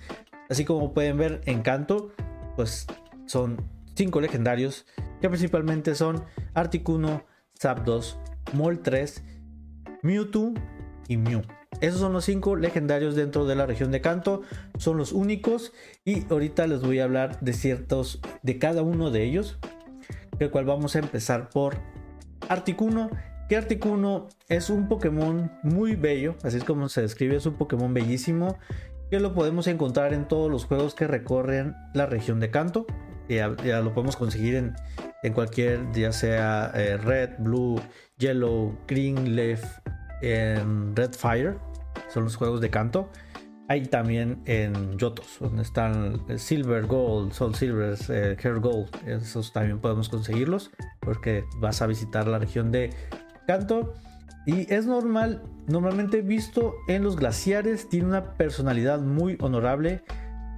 Así 0.50 0.66
como 0.66 0.94
pueden 0.94 1.18
ver, 1.18 1.42
Encanto, 1.46 2.12
pues 2.56 2.86
son 3.26 3.58
cinco 3.96 4.20
legendarios 4.20 4.86
que 5.22 5.30
principalmente 5.30 5.96
son 5.96 6.26
Articuno, 6.54 7.26
Zapdos, 7.58 8.20
Moltres, 8.54 9.24
Mewtwo 10.02 10.54
y 11.08 11.18
Mew. 11.18 11.42
Esos 11.82 12.00
son 12.00 12.14
los 12.14 12.26
cinco 12.26 12.56
legendarios 12.56 13.16
dentro 13.16 13.46
de 13.46 13.56
la 13.56 13.66
región 13.66 13.92
de 13.92 14.02
Kanto, 14.02 14.44
son 14.78 14.98
los 14.98 15.12
únicos 15.12 15.74
y 16.06 16.32
ahorita 16.32 16.68
les 16.68 16.82
voy 16.82 17.00
a 17.00 17.06
hablar 17.06 17.40
de 17.42 17.54
ciertos 17.54 18.22
de 18.44 18.60
cada 18.60 18.84
uno 18.84 19.10
de 19.10 19.24
ellos, 19.24 19.58
el 20.40 20.52
cual 20.52 20.66
vamos 20.66 20.96
a 20.96 21.00
empezar 21.00 21.50
por 21.50 21.78
Articuno, 22.50 23.10
que 23.50 23.58
Articuno 23.58 24.30
es 24.48 24.70
un 24.70 24.88
Pokémon 24.88 25.52
muy 25.64 25.96
bello, 25.96 26.36
así 26.44 26.58
es 26.58 26.64
como 26.64 26.88
se 26.88 27.02
describe, 27.02 27.36
es 27.36 27.46
un 27.48 27.56
Pokémon 27.56 27.94
bellísimo 27.94 28.58
que 29.10 29.20
lo 29.20 29.34
podemos 29.34 29.68
encontrar 29.68 30.14
en 30.14 30.28
todos 30.28 30.50
los 30.50 30.66
juegos 30.66 30.96
que 30.96 31.06
recorren 31.06 31.76
la 31.94 32.06
región 32.06 32.40
de 32.40 32.50
Kanto. 32.50 32.86
Ya, 33.28 33.50
lo 33.50 33.94
podemos 33.94 34.16
conseguir 34.16 34.56
en, 34.56 34.74
en 35.24 35.34
cualquier, 35.34 35.92
ya 35.94 36.12
sea 36.12 36.72
eh, 36.76 36.98
Red, 36.98 37.32
Blue, 37.40 37.82
Yellow, 38.18 38.78
Green, 38.88 39.36
Leaf, 39.36 39.64
en 40.22 40.96
Red 40.96 41.14
Fire. 41.14 41.58
Son 42.12 42.24
los 42.24 42.36
juegos 42.36 42.62
de 42.62 42.70
Kanto. 42.70 43.10
Hay 43.68 43.84
también 43.84 44.42
en 44.46 44.98
Yotos, 44.98 45.38
donde 45.40 45.62
están 45.62 46.22
Silver, 46.38 46.88
Gold, 46.88 47.32
Soul 47.32 47.56
Silver, 47.56 47.98
eh, 48.10 48.36
Hair 48.44 48.60
Gold. 48.60 48.90
Esos 49.08 49.54
también 49.54 49.80
podemos 49.80 50.10
conseguirlos 50.10 50.72
porque 51.00 51.46
vas 51.58 51.82
a 51.82 51.88
visitar 51.88 52.28
la 52.28 52.38
región 52.38 52.72
de 52.72 52.90
Kanto. 53.48 53.94
Y 54.46 54.72
es 54.74 54.88
normal, 54.88 55.42
normalmente 55.68 56.22
visto 56.22 56.74
en 56.88 57.04
los 57.04 57.16
glaciares, 57.16 57.88
tiene 57.88 58.08
una 58.08 58.34
personalidad 58.34 59.00
muy 59.00 59.38
honorable. 59.40 60.04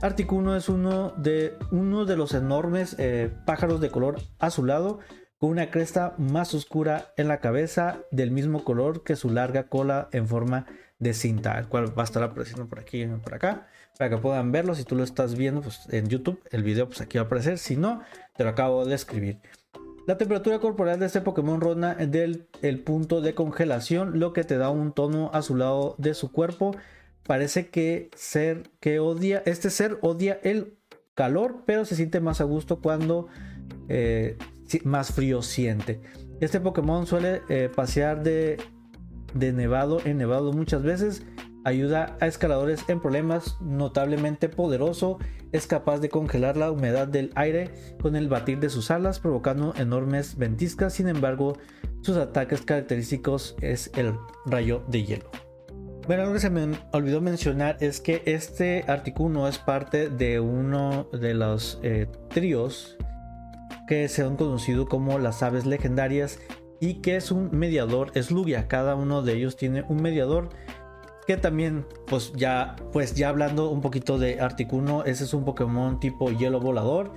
Articuno 0.01 0.55
es 0.55 0.69
uno 0.69 1.11
de, 1.17 1.55
uno 1.71 2.05
de 2.05 2.17
los 2.17 2.33
enormes 2.33 2.95
eh, 2.97 3.31
pájaros 3.45 3.79
de 3.79 3.89
color 3.89 4.21
azulado, 4.39 4.99
con 5.37 5.51
una 5.51 5.69
cresta 5.69 6.15
más 6.17 6.53
oscura 6.53 7.13
en 7.17 7.27
la 7.27 7.41
cabeza, 7.41 7.99
del 8.09 8.31
mismo 8.31 8.63
color 8.63 9.03
que 9.03 9.15
su 9.17 9.29
larga 9.29 9.67
cola 9.67 10.07
en 10.13 10.27
forma 10.27 10.65
cinta, 11.11 11.59
el 11.59 11.67
cual 11.67 11.97
va 11.97 12.03
a 12.03 12.05
estar 12.05 12.23
apareciendo 12.23 12.67
por 12.67 12.79
aquí 12.79 13.03
y 13.03 13.07
por 13.07 13.33
acá, 13.33 13.67
para 13.97 14.09
que 14.09 14.17
puedan 14.17 14.53
verlo. 14.53 14.75
Si 14.75 14.85
tú 14.85 14.95
lo 14.95 15.03
estás 15.03 15.35
viendo 15.35 15.61
pues, 15.61 15.81
en 15.89 16.07
YouTube, 16.07 16.39
el 16.51 16.63
video 16.63 16.87
pues 16.87 17.01
aquí 17.01 17.17
va 17.17 17.23
a 17.23 17.25
aparecer. 17.25 17.57
Si 17.57 17.75
no, 17.75 18.01
te 18.37 18.45
lo 18.45 18.51
acabo 18.51 18.85
de 18.85 18.95
escribir. 18.95 19.39
La 20.05 20.17
temperatura 20.17 20.59
corporal 20.59 20.99
de 20.99 21.05
este 21.05 21.21
Pokémon 21.21 21.61
ronda 21.61 21.95
del 21.95 22.47
el 22.61 22.79
punto 22.79 23.21
de 23.21 23.35
congelación, 23.35 24.19
lo 24.19 24.33
que 24.33 24.43
te 24.43 24.57
da 24.57 24.69
un 24.69 24.93
tono 24.93 25.29
azulado 25.33 25.95
de 25.97 26.13
su 26.13 26.31
cuerpo. 26.31 26.75
Parece 27.25 27.69
que 27.69 28.09
ser 28.15 28.69
que 28.79 28.99
odia, 28.99 29.43
este 29.45 29.69
ser 29.69 29.97
odia 30.01 30.39
el 30.43 30.77
calor, 31.15 31.63
pero 31.65 31.85
se 31.85 31.95
siente 31.95 32.19
más 32.19 32.41
a 32.41 32.43
gusto 32.43 32.81
cuando 32.81 33.27
eh, 33.87 34.37
más 34.83 35.13
frío 35.13 35.41
siente. 35.41 36.01
Este 36.41 36.59
Pokémon 36.59 37.07
suele 37.07 37.41
eh, 37.47 37.69
pasear 37.73 38.23
de, 38.23 38.57
de 39.33 39.53
nevado 39.53 39.99
en 40.05 40.17
nevado 40.17 40.53
muchas 40.53 40.83
veces 40.83 41.23
Ayuda 41.65 42.17
a 42.19 42.27
escaladores 42.27 42.83
en 42.89 42.99
problemas 42.99 43.55
notablemente 43.61 44.49
poderoso. 44.49 45.19
Es 45.53 45.65
capaz 45.65 45.99
de 45.99 46.09
congelar 46.09 46.57
la 46.57 46.69
humedad 46.69 47.07
del 47.07 47.31
aire 47.35 47.69
con 48.01 48.17
el 48.17 48.27
batir 48.27 48.59
de 48.59 48.69
sus 48.69 48.91
alas, 48.91 49.19
provocando 49.19 49.73
enormes 49.77 50.37
ventiscas. 50.37 50.93
Sin 50.93 51.07
embargo, 51.07 51.57
sus 52.01 52.17
ataques 52.17 52.63
característicos 52.63 53.55
es 53.61 53.91
el 53.95 54.13
rayo 54.45 54.83
de 54.87 55.05
hielo. 55.05 55.31
Bueno, 56.05 56.23
algo 56.23 56.33
que 56.33 56.41
se 56.41 56.49
me 56.49 56.77
olvidó 56.91 57.21
mencionar 57.21 57.77
es 57.79 58.01
que 58.01 58.23
este 58.25 58.83
Articuno 58.89 59.47
es 59.47 59.57
parte 59.57 60.09
de 60.09 60.41
uno 60.41 61.07
de 61.13 61.33
los 61.33 61.79
eh, 61.81 62.07
tríos 62.27 62.97
que 63.87 64.09
se 64.09 64.23
han 64.23 64.35
conocido 64.35 64.85
como 64.85 65.17
las 65.17 65.43
aves 65.43 65.65
legendarias 65.65 66.39
y 66.83 66.95
que 66.95 67.15
es 67.15 67.31
un 67.31 67.49
mediador, 67.57 68.11
es 68.13 68.29
Lugia. 68.29 68.67
Cada 68.67 68.95
uno 68.95 69.21
de 69.21 69.35
ellos 69.35 69.55
tiene 69.55 69.85
un 69.87 70.01
mediador 70.01 70.49
Que 71.25 71.37
también, 71.37 71.85
pues 72.07 72.33
ya, 72.35 72.75
pues 72.91 73.15
ya 73.15 73.29
hablando 73.29 73.69
un 73.69 73.79
poquito 73.79 74.19
de 74.19 74.41
Articuno, 74.41 75.05
ese 75.05 75.23
es 75.23 75.33
un 75.33 75.45
Pokémon 75.45 76.01
tipo 76.01 76.29
hielo 76.29 76.59
volador. 76.59 77.13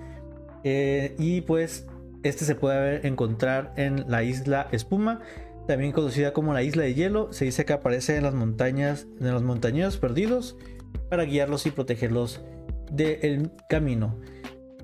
Eh, 0.62 1.16
y 1.18 1.40
pues 1.40 1.88
este 2.22 2.44
se 2.44 2.54
puede 2.54 3.04
encontrar 3.08 3.72
en 3.76 4.08
la 4.08 4.22
isla 4.22 4.68
Espuma, 4.70 5.22
también 5.66 5.90
conocida 5.90 6.32
como 6.32 6.54
la 6.54 6.62
isla 6.62 6.84
de 6.84 6.94
hielo. 6.94 7.32
Se 7.32 7.46
dice 7.46 7.64
que 7.64 7.72
aparece 7.72 8.14
en 8.14 8.22
las 8.22 8.34
montañas, 8.34 9.08
en 9.18 9.32
los 9.32 9.42
montañeros 9.42 9.96
perdidos, 9.96 10.56
para 11.10 11.24
guiarlos 11.24 11.66
y 11.66 11.72
protegerlos 11.72 12.40
del 12.92 13.50
camino. 13.68 14.20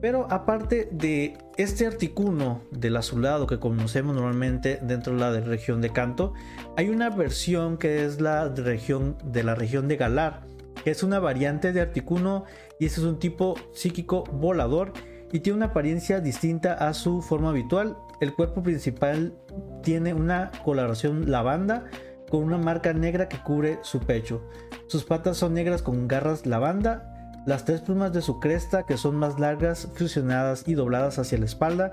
Pero 0.03 0.27
aparte 0.31 0.89
de 0.91 1.39
este 1.57 1.87
articuno 1.87 2.63
del 2.73 2.97
azulado 2.97 3.47
que 3.47 3.61
conocemos 3.61 4.17
normalmente 4.17 4.81
dentro 4.83 5.15
de 5.15 5.21
la 5.21 5.31
región 5.41 5.81
de 5.81 5.91
Canto, 5.91 6.33
hay 6.77 6.89
una 6.89 7.09
versión 7.09 7.79
que 7.79 8.05
es 8.05 8.21
la 8.21 8.49
de, 8.49 8.63
región, 8.63 9.17
de 9.25 9.45
la 9.45 9.55
región 9.55 9.87
de 9.87 9.97
Galar, 9.97 10.41
que 10.83 10.91
es 10.91 11.05
una 11.05 11.21
variante 11.21 11.73
de 11.73 11.81
articuno 11.81 12.47
y 12.81 12.87
es 12.87 12.99
un 12.99 13.21
tipo 13.21 13.55
psíquico 13.73 14.25
volador 14.25 14.93
y 15.31 15.39
tiene 15.39 15.59
una 15.59 15.67
apariencia 15.67 16.19
distinta 16.19 16.75
a 16.75 16.95
su 16.95 17.23
forma 17.23 17.51
habitual. 17.51 17.97
El 18.21 18.35
cuerpo 18.35 18.61
principal 18.61 19.39
tiene 19.85 20.15
una 20.15 20.51
coloración 20.65 21.31
lavanda 21.31 21.85
con 22.29 22.43
una 22.43 22.59
marca 22.59 22.93
negra 22.93 23.29
que 23.29 23.39
cubre 23.39 23.79
su 23.83 24.01
pecho. 24.01 24.43
Sus 24.89 25.05
patas 25.05 25.37
son 25.37 25.55
negras 25.55 25.81
con 25.81 26.09
garras 26.09 26.45
lavanda. 26.45 27.12
Las 27.45 27.65
tres 27.65 27.81
plumas 27.81 28.13
de 28.13 28.23
su 28.23 28.39
cresta, 28.39 28.85
que 28.85 28.97
son 28.97 29.17
más 29.17 29.41
largas, 29.41 29.89
fusionadas 29.95 30.63
y 30.69 30.75
dobladas 30.75 31.19
hacia 31.19 31.39
la 31.39 31.45
espalda, 31.45 31.93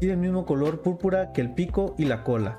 tienen 0.00 0.18
el 0.18 0.22
mismo 0.22 0.44
color 0.44 0.82
púrpura 0.82 1.32
que 1.32 1.40
el 1.40 1.54
pico 1.54 1.94
y 1.98 2.04
la 2.06 2.24
cola. 2.24 2.56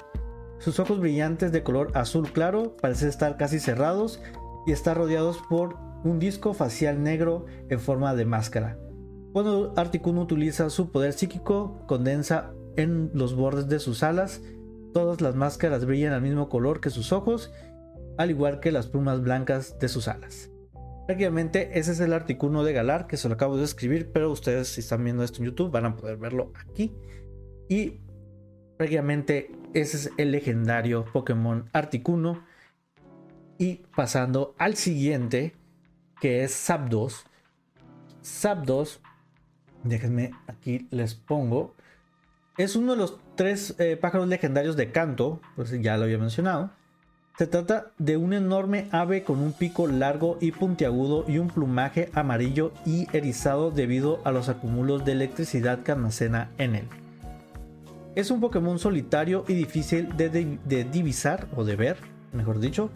Sus 0.60 0.80
ojos 0.80 0.99
brillantes 0.99 1.52
de 1.52 1.63
color 1.63 1.91
azul 1.95 2.32
claro 2.32 2.78
parecen 2.82 3.10
estar 3.10 3.36
casi 3.36 3.60
cerrados 3.60 4.21
y 4.65 4.71
están 4.71 4.95
rodeados 4.95 5.39
por 5.49 5.75
un 6.06 6.19
disco 6.19 6.54
facial 6.54 7.04
negro 7.04 7.45
en 7.69 7.80
forma 7.80 8.15
de 8.15 8.25
máscara. 8.25 8.78
Cuando 9.34 9.73
Articuno 9.75 10.21
utiliza 10.21 10.69
su 10.69 10.91
poder 10.91 11.13
psíquico, 11.13 11.84
condensa 11.88 12.54
en 12.78 13.12
los 13.13 13.36
bordes 13.36 13.67
de 13.67 13.80
sus 13.80 14.02
alas. 14.02 14.41
Todas 14.93 15.19
las 15.19 15.36
máscaras 15.36 15.86
brillan 15.86 16.13
al 16.13 16.21
mismo 16.21 16.47
color 16.47 16.80
que 16.80 16.89
sus 16.89 17.12
ojos, 17.12 17.52
al 18.17 18.30
igual 18.30 18.60
que 18.60 18.71
las 18.71 18.88
plumas 18.88 19.21
blancas 19.21 19.78
de 19.80 19.89
sus 19.89 20.08
alas. 20.08 20.49
Prácticamente 21.10 21.80
ese 21.80 21.93
es 21.93 22.00
el 22.02 22.13
Articuno 22.13 22.63
de 22.63 22.72
Galar 22.72 23.08
que 23.08 23.17
se 23.17 23.28
lo 23.28 23.34
acabo 23.34 23.58
de 23.58 23.63
escribir, 23.63 24.12
pero 24.13 24.30
ustedes 24.30 24.67
si 24.67 24.82
están 24.82 25.04
viendo 25.04 25.24
esto 25.24 25.39
en 25.39 25.45
YouTube 25.45 25.72
van 25.72 25.88
a 25.88 25.95
poder 25.95 26.17
verlo 26.17 26.54
aquí. 26.54 26.93
Y 27.67 28.02
prácticamente 28.78 29.52
ese 29.74 29.98
es 29.98 30.12
el 30.17 30.32
legendario 30.32 31.06
Pokémon 31.12 31.67
Articuno. 31.74 32.45
Y 33.58 33.82
pasando 33.95 34.54
al 34.60 34.76
siguiente, 34.76 35.56
que 36.22 36.43
es 36.43 36.54
Zapdos. 36.54 37.26
Zapdos 38.24 39.02
Déjenme 39.84 40.30
aquí 40.45 40.88
les 40.91 41.15
pongo. 41.15 41.74
Es 42.56 42.76
uno 42.76 42.91
de 42.91 43.00
los 43.00 43.19
tres 43.34 43.74
eh, 43.80 43.98
pájaros 43.98 44.28
legendarios 44.28 44.78
de 44.78 44.91
canto, 44.91 45.41
pues 45.56 45.72
ya 45.82 45.98
lo 45.98 46.04
había 46.04 46.19
mencionado. 46.19 46.69
Se 47.39 47.47
trata 47.47 47.91
de 47.97 48.17
un 48.17 48.34
enorme 48.34 48.89
ave 48.91 49.23
con 49.23 49.39
un 49.39 49.54
pico 49.54 49.88
largo 49.88 50.38
y 50.41 50.52
puntiagudo 50.52 51.23
y 51.25 51.38
un 51.38 51.47
plumaje 51.47 52.10
amarillo 52.13 52.73
y 52.86 53.08
erizado 53.15 53.71
debido 53.71 54.19
a 54.25 54.34
los 54.34 54.49
acúmulos 54.49 55.06
de 55.06 55.13
electricidad 55.13 55.80
que 55.80 55.93
almacena 55.93 56.52
en 56.58 56.75
él. 56.75 56.88
Es 58.15 58.30
un 58.30 58.41
Pokémon 58.41 58.78
solitario 58.78 59.45
y 59.47 59.54
difícil 59.54 60.10
de, 60.17 60.58
divisar 60.91 61.47
o 61.56 61.63
de 61.63 61.78
ver, 61.78 61.95
mejor 62.34 62.60
dicho, 62.60 62.89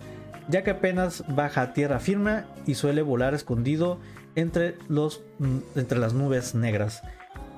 ya 0.49 0.61
que 0.61 0.71
apenas 0.71 1.23
baja 1.29 1.61
a 1.61 1.73
tierra 1.73 2.01
firme 2.01 2.43
y 2.65 2.73
suele 2.73 3.01
volar 3.01 3.33
escondido 3.33 3.97
entre, 4.35 4.75
mm, 4.89 5.57
entre 5.77 5.99
las 5.99 6.13
nubes 6.13 6.53
negras. 6.53 7.01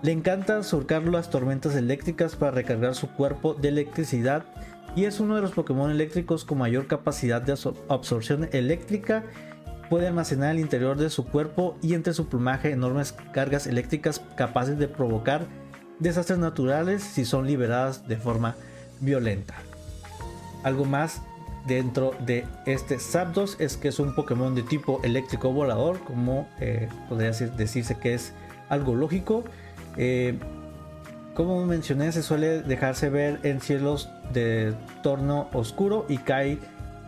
Le 0.04 0.12
encanta 0.12 0.62
surcar 0.62 1.02
las 1.06 1.32
tormentas 1.32 1.76
eléctricas 1.76 2.36
para 2.36 2.52
recargar 2.52 2.94
su 2.94 3.08
cuerpo 3.08 3.56
de 3.56 3.70
electricidad 3.70 4.46
y 4.96 5.06
es 5.06 5.20
uno 5.20 5.36
de 5.36 5.42
los 5.42 5.52
Pokémon 5.52 5.92
eléctricos 5.92 6.46
con 6.46 6.60
mayor 6.60 6.88
capacidad 6.88 7.42
de 7.42 7.58
absorción 7.90 8.50
eléctrica. 8.54 9.24
Puede 9.90 10.08
almacenar 10.08 10.52
el 10.52 10.60
interior 10.60 10.98
de 10.98 11.10
su 11.10 11.26
cuerpo 11.26 11.78
y 11.82 11.94
entre 11.94 12.14
su 12.14 12.28
plumaje 12.28 12.72
enormes 12.72 13.14
cargas 13.34 13.68
eléctricas 13.68 14.22
capaces 14.36 14.80
de 14.80 14.88
provocar 14.88 15.46
desastres 16.00 16.40
naturales 16.40 17.04
si 17.04 17.26
son 17.26 17.46
liberadas 17.46 18.08
de 18.08 18.18
forma 18.18 18.56
violenta. 19.02 19.56
Algo 20.64 20.86
más 20.86 21.22
dentro 21.68 22.14
de 22.26 22.46
este 22.66 22.98
Zapdos 23.00 23.58
es 23.60 23.78
que 23.78 23.90
es 23.90 24.00
un 24.00 24.16
Pokémon 24.16 24.56
de 24.56 24.64
tipo 24.64 25.02
eléctrico 25.04 25.52
volador, 25.52 26.00
como 26.00 26.48
eh, 26.60 26.88
podría 27.10 27.32
decirse 27.32 27.98
que 28.00 28.14
es 28.14 28.34
algo 28.70 28.96
lógico. 28.96 29.44
Eh, 29.98 30.40
como 31.36 31.66
mencioné, 31.66 32.12
se 32.12 32.24
suele 32.24 32.62
dejarse 32.62 33.10
ver 33.10 33.42
en 33.44 33.60
cielos 33.60 34.10
de 34.34 34.74
torno 35.04 35.50
oscuro 35.54 36.06
y 36.10 36.18
cae 36.18 36.60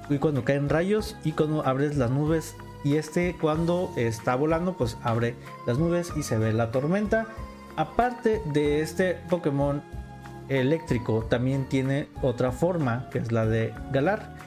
y 0.09 0.17
cuando 0.17 0.43
caen 0.43 0.69
rayos 0.69 1.15
y 1.23 1.33
cuando 1.33 1.65
abres 1.65 1.97
las 1.97 2.11
nubes 2.11 2.55
y 2.83 2.95
este 2.95 3.35
cuando 3.39 3.91
está 3.97 4.35
volando 4.35 4.77
pues 4.77 4.97
abre 5.03 5.35
las 5.65 5.77
nubes 5.77 6.13
y 6.15 6.23
se 6.23 6.37
ve 6.37 6.53
la 6.53 6.71
tormenta. 6.71 7.27
Aparte 7.75 8.41
de 8.53 8.81
este 8.81 9.15
Pokémon 9.29 9.81
eléctrico 10.49 11.25
también 11.29 11.65
tiene 11.65 12.07
otra 12.21 12.51
forma 12.51 13.09
que 13.11 13.19
es 13.19 13.31
la 13.31 13.45
de 13.45 13.73
Galar 13.91 14.37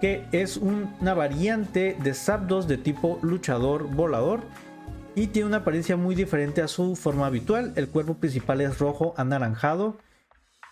que 0.00 0.26
es 0.32 0.56
una 0.56 1.14
variante 1.14 1.96
de 2.02 2.14
Zapdos 2.14 2.68
de 2.68 2.76
tipo 2.76 3.18
luchador 3.22 3.88
volador 3.88 4.42
y 5.14 5.28
tiene 5.28 5.48
una 5.48 5.58
apariencia 5.58 5.96
muy 5.96 6.14
diferente 6.14 6.62
a 6.62 6.68
su 6.68 6.94
forma 6.94 7.26
habitual. 7.26 7.72
El 7.74 7.88
cuerpo 7.88 8.14
principal 8.14 8.60
es 8.60 8.78
rojo 8.78 9.14
anaranjado 9.16 9.98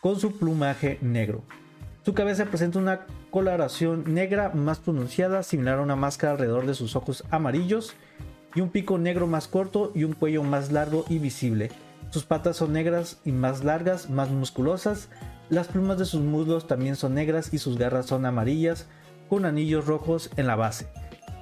con 0.01 0.19
su 0.19 0.39
plumaje 0.39 0.99
negro. 1.01 1.43
Su 2.05 2.15
cabeza 2.15 2.45
presenta 2.45 2.79
una 2.79 3.01
coloración 3.31 4.15
negra 4.15 4.51
más 4.51 4.79
pronunciada, 4.79 5.43
similar 5.43 5.79
a 5.79 5.83
una 5.83 5.97
máscara 5.97 6.33
alrededor 6.33 6.67
de 6.67 6.75
sus 6.75 6.95
ojos 6.95 7.25
amarillos 7.31 7.95
y 8.55 8.61
un 8.61 8.71
pico 8.71 8.97
negro 8.97 9.27
más 9.27 9.49
corto 9.49 9.91
y 9.95 10.05
un 10.05 10.13
cuello 10.13 10.43
más 10.43 10.71
largo 10.71 11.05
y 11.09 11.19
visible. 11.19 11.71
Sus 12.11 12.25
patas 12.25 12.57
son 12.57 12.73
negras 12.73 13.19
y 13.25 13.33
más 13.33 13.65
largas, 13.65 14.09
más 14.09 14.31
musculosas. 14.31 15.09
Las 15.51 15.69
plumas 15.69 15.99
de 15.99 16.05
sus 16.05 16.23
muslos 16.23 16.67
también 16.67 16.97
son 16.97 17.15
negras 17.15 17.53
y 17.53 17.59
sus 17.59 17.77
garras 17.77 18.07
son 18.07 18.25
amarillas 18.25 18.87
con 19.29 19.45
anillos 19.45 19.87
rojos 19.87 20.31
en 20.37 20.47
la 20.47 20.57
base. 20.57 20.87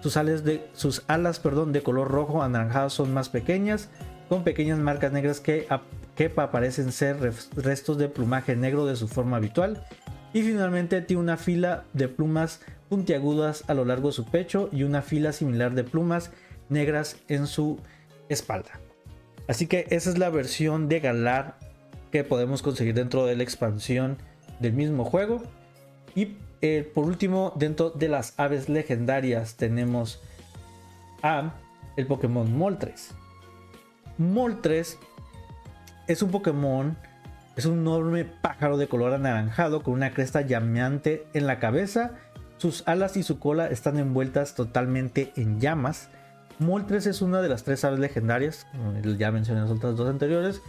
Sus 0.01 0.17
alas, 0.17 0.45
de, 0.45 0.67
sus 0.73 1.03
alas 1.07 1.39
perdón, 1.39 1.73
de 1.73 1.83
color 1.83 2.09
rojo 2.09 2.43
anaranjado 2.43 2.91
son 2.91 3.13
más 3.15 3.29
pequeñas, 3.29 3.91
con 4.29 4.45
pequeñas 4.45 4.79
marcas 4.79 5.13
negras 5.13 5.41
que, 5.41 5.67
que 6.17 6.31
parecen 6.31 6.93
ser 6.93 7.19
restos 7.57 7.99
de 7.99 8.09
plumaje 8.09 8.57
negro 8.57 8.87
de 8.87 8.97
su 8.97 9.09
forma 9.09 9.37
habitual. 9.37 9.85
Y 10.33 10.43
finalmente 10.43 11.01
tiene 11.01 11.23
una 11.23 11.37
fila 11.37 11.85
de 11.93 12.09
plumas 12.09 12.61
puntiagudas 12.89 13.65
a 13.69 13.75
lo 13.75 13.85
largo 13.85 14.09
de 14.09 14.15
su 14.15 14.25
pecho 14.25 14.69
y 14.73 14.83
una 14.83 15.03
fila 15.03 15.33
similar 15.33 15.75
de 15.75 15.85
plumas 15.85 16.31
negras 16.69 17.17
en 17.29 17.47
su 17.47 17.79
espalda. 18.29 18.81
Así 19.49 19.67
que 19.67 19.87
esa 19.91 20.11
es 20.11 20.19
la 20.19 20.31
versión 20.31 20.89
de 20.89 21.01
Galar 21.01 21.59
que 22.11 22.25
podemos 22.25 22.63
conseguir 22.63 22.95
dentro 22.95 23.27
de 23.27 23.37
la 23.37 23.43
expansión 23.43 24.17
del 24.61 24.73
mismo 24.73 25.05
juego. 25.05 25.43
Y 26.15 26.37
eh, 26.63 26.91
por 26.95 27.05
último, 27.05 27.53
dentro 27.57 27.91
de 27.91 28.09
las 28.09 28.39
aves 28.39 28.69
legendarias 28.69 29.57
tenemos 29.57 30.21
a 31.23 31.55
el 31.97 32.07
Pokémon 32.07 32.57
Moltres. 32.57 33.11
Moltres 34.17 34.99
es 36.07 36.23
un 36.23 36.31
Pokémon, 36.31 36.97
es 37.57 37.67
un 37.67 37.81
enorme 37.81 38.25
pájaro 38.25 38.77
de 38.77 38.89
color 38.89 39.15
anaranjado 39.15 39.83
con 39.83 39.95
una 39.95 40.13
cresta 40.13 40.41
llameante 40.41 41.27
en 41.35 41.47
la 41.47 41.59
cabeza. 41.59 42.13
Sus 42.57 42.87
alas 42.87 43.17
y 43.17 43.23
su 43.23 43.39
cola 43.39 43.69
están 43.69 43.99
envueltas 43.99 44.55
totalmente 44.55 45.33
en 45.37 45.61
llamas. 45.61 46.09
Moltres 46.59 47.07
es 47.07 47.23
una 47.23 47.43
de 47.43 47.49
las 47.49 47.65
tres 47.65 47.85
aves 47.85 47.99
legendarias, 47.99 48.67
ya 49.19 49.33
mencioné 49.33 49.61
en 49.61 49.67
las 49.67 49.77
otras 49.77 49.97
dos 49.97 50.09
anteriores. 50.09 50.63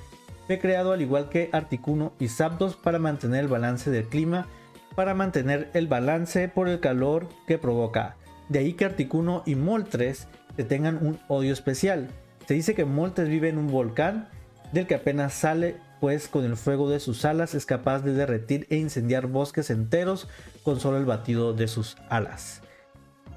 Fue 0.48 0.60
creado 0.60 0.92
al 0.92 1.02
igual 1.02 1.30
que 1.30 1.50
Articuno 1.54 2.14
y 2.20 2.28
Zapdos 2.28 2.76
para 2.76 3.00
mantener 3.00 3.42
el 3.42 3.48
balance 3.48 3.90
del 3.90 4.08
clima 4.08 4.48
para 4.96 5.14
mantener 5.14 5.70
el 5.74 5.88
balance 5.88 6.48
por 6.48 6.68
el 6.68 6.80
calor 6.80 7.28
que 7.48 7.58
provoca. 7.58 8.16
De 8.50 8.60
ahí 8.60 8.74
que 8.74 8.86
Articuno 8.86 9.44
y 9.46 9.56
Moltres 9.56 10.28
te 10.56 10.64
tengan 10.64 11.06
un 11.06 11.20
odio 11.28 11.54
especial. 11.54 12.10
Se 12.48 12.54
dice 12.54 12.76
que 12.76 12.86
Moltres 12.86 13.30
vive 13.30 13.50
en 13.50 13.58
un 13.58 13.68
volcán 13.68 14.30
del 14.76 14.86
que 14.86 14.96
apenas 14.96 15.34
sale, 15.34 15.78
pues 16.00 16.28
con 16.28 16.46
el 16.46 16.56
fuego 16.58 16.90
de 16.90 17.00
sus 17.00 17.26
alas 17.26 17.56
es 17.56 17.66
capaz 17.66 18.02
de 18.02 18.14
derretir 18.14 18.68
e 18.70 18.76
incendiar 18.76 19.26
bosques 19.26 19.72
enteros 19.72 20.28
con 20.64 20.80
solo 20.80 20.98
el 20.98 21.06
batido 21.06 21.54
de 21.54 21.68
sus 21.68 21.98
alas. 22.10 22.62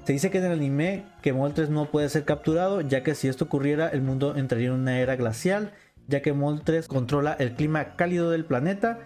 Se 0.03 0.13
dice 0.13 0.29
que 0.29 0.39
en 0.39 0.45
el 0.45 0.51
anime 0.51 1.05
que 1.21 1.33
Moltres 1.33 1.69
no 1.69 1.85
puede 1.85 2.09
ser 2.09 2.25
capturado, 2.25 2.81
ya 2.81 3.03
que 3.03 3.15
si 3.15 3.27
esto 3.27 3.45
ocurriera 3.45 3.89
el 3.89 4.01
mundo 4.01 4.35
entraría 4.35 4.67
en 4.67 4.73
una 4.73 4.99
era 4.99 5.15
glacial, 5.15 5.71
ya 6.07 6.21
que 6.21 6.33
Moltres 6.33 6.87
controla 6.87 7.33
el 7.33 7.55
clima 7.55 7.95
cálido 7.95 8.29
del 8.29 8.45
planeta 8.45 8.99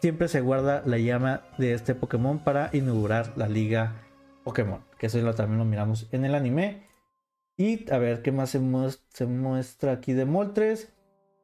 siempre 0.00 0.28
se 0.28 0.42
guarda 0.42 0.82
la 0.84 0.98
llama 0.98 1.42
de 1.56 1.72
este 1.72 1.94
Pokémon 1.94 2.38
para 2.38 2.68
inaugurar 2.74 3.32
la 3.36 3.48
liga 3.48 4.02
Pokémon. 4.42 4.84
que 4.98 5.06
eso 5.06 5.34
también 5.34 5.58
lo 5.58 5.64
miramos 5.64 6.08
en 6.12 6.26
el 6.26 6.34
anime. 6.34 6.86
Y 7.56 7.90
a 7.90 7.98
ver 7.98 8.20
qué 8.20 8.30
más 8.30 8.50
se 8.50 8.58
muestra, 8.58 9.92
aquí 9.92 10.12
de 10.12 10.24
Moltres. 10.24 10.93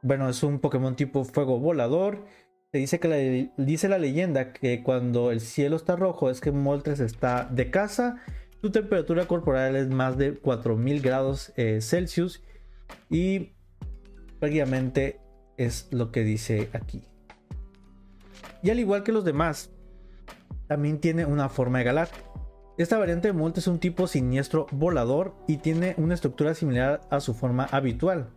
Bueno, 0.03 0.29
es 0.29 0.43
un 0.43 0.59
Pokémon 0.61 0.97
tipo 0.97 1.25
fuego 1.25 1.59
volador. 1.59 2.25
Se 2.73 2.79
dice 2.79 3.01
que 3.01 3.09
la, 3.09 3.63
dice 3.63 3.89
la 3.89 3.99
leyenda 3.99 4.53
que 4.53 4.83
cuando 4.83 5.31
el 5.31 5.41
cielo 5.41 5.77
está 5.77 5.97
rojo 5.97 6.31
es 6.31 6.41
que 6.41 6.53
Moltres 6.53 7.01
está 7.01 7.45
de 7.45 7.71
casa. 7.71 8.23
Su 8.61 8.71
temperatura 8.71 9.27
corporal 9.27 9.77
es 9.77 9.89
más 9.89 10.17
de 10.17 10.35
4000 10.35 11.01
grados 11.03 11.53
eh, 11.57 11.81
Celsius. 11.81 12.43
Y 13.09 13.53
prácticamente 14.39 15.21
es 15.57 15.89
lo 15.91 16.11
que 16.13 16.23
dice 16.23 16.71
aquí. 16.73 17.03
Y 18.63 18.71
al 18.71 18.79
igual 18.79 19.03
que 19.03 19.13
los 19.13 19.25
demás, 19.25 19.71
también 20.67 21.01
tiene 21.01 21.25
una 21.27 21.49
forma 21.49 21.79
de 21.79 21.85
galar. 21.85 22.09
Esta 22.79 22.97
variante 22.97 23.29
de 23.29 23.35
Molt 23.35 23.59
es 23.59 23.67
un 23.67 23.79
tipo 23.79 24.07
siniestro 24.07 24.67
volador 24.71 25.35
y 25.47 25.59
tiene 25.59 25.95
una 25.99 26.15
estructura 26.15 26.55
similar 26.55 27.01
a 27.11 27.21
su 27.21 27.35
forma 27.35 27.65
habitual, 27.73 28.31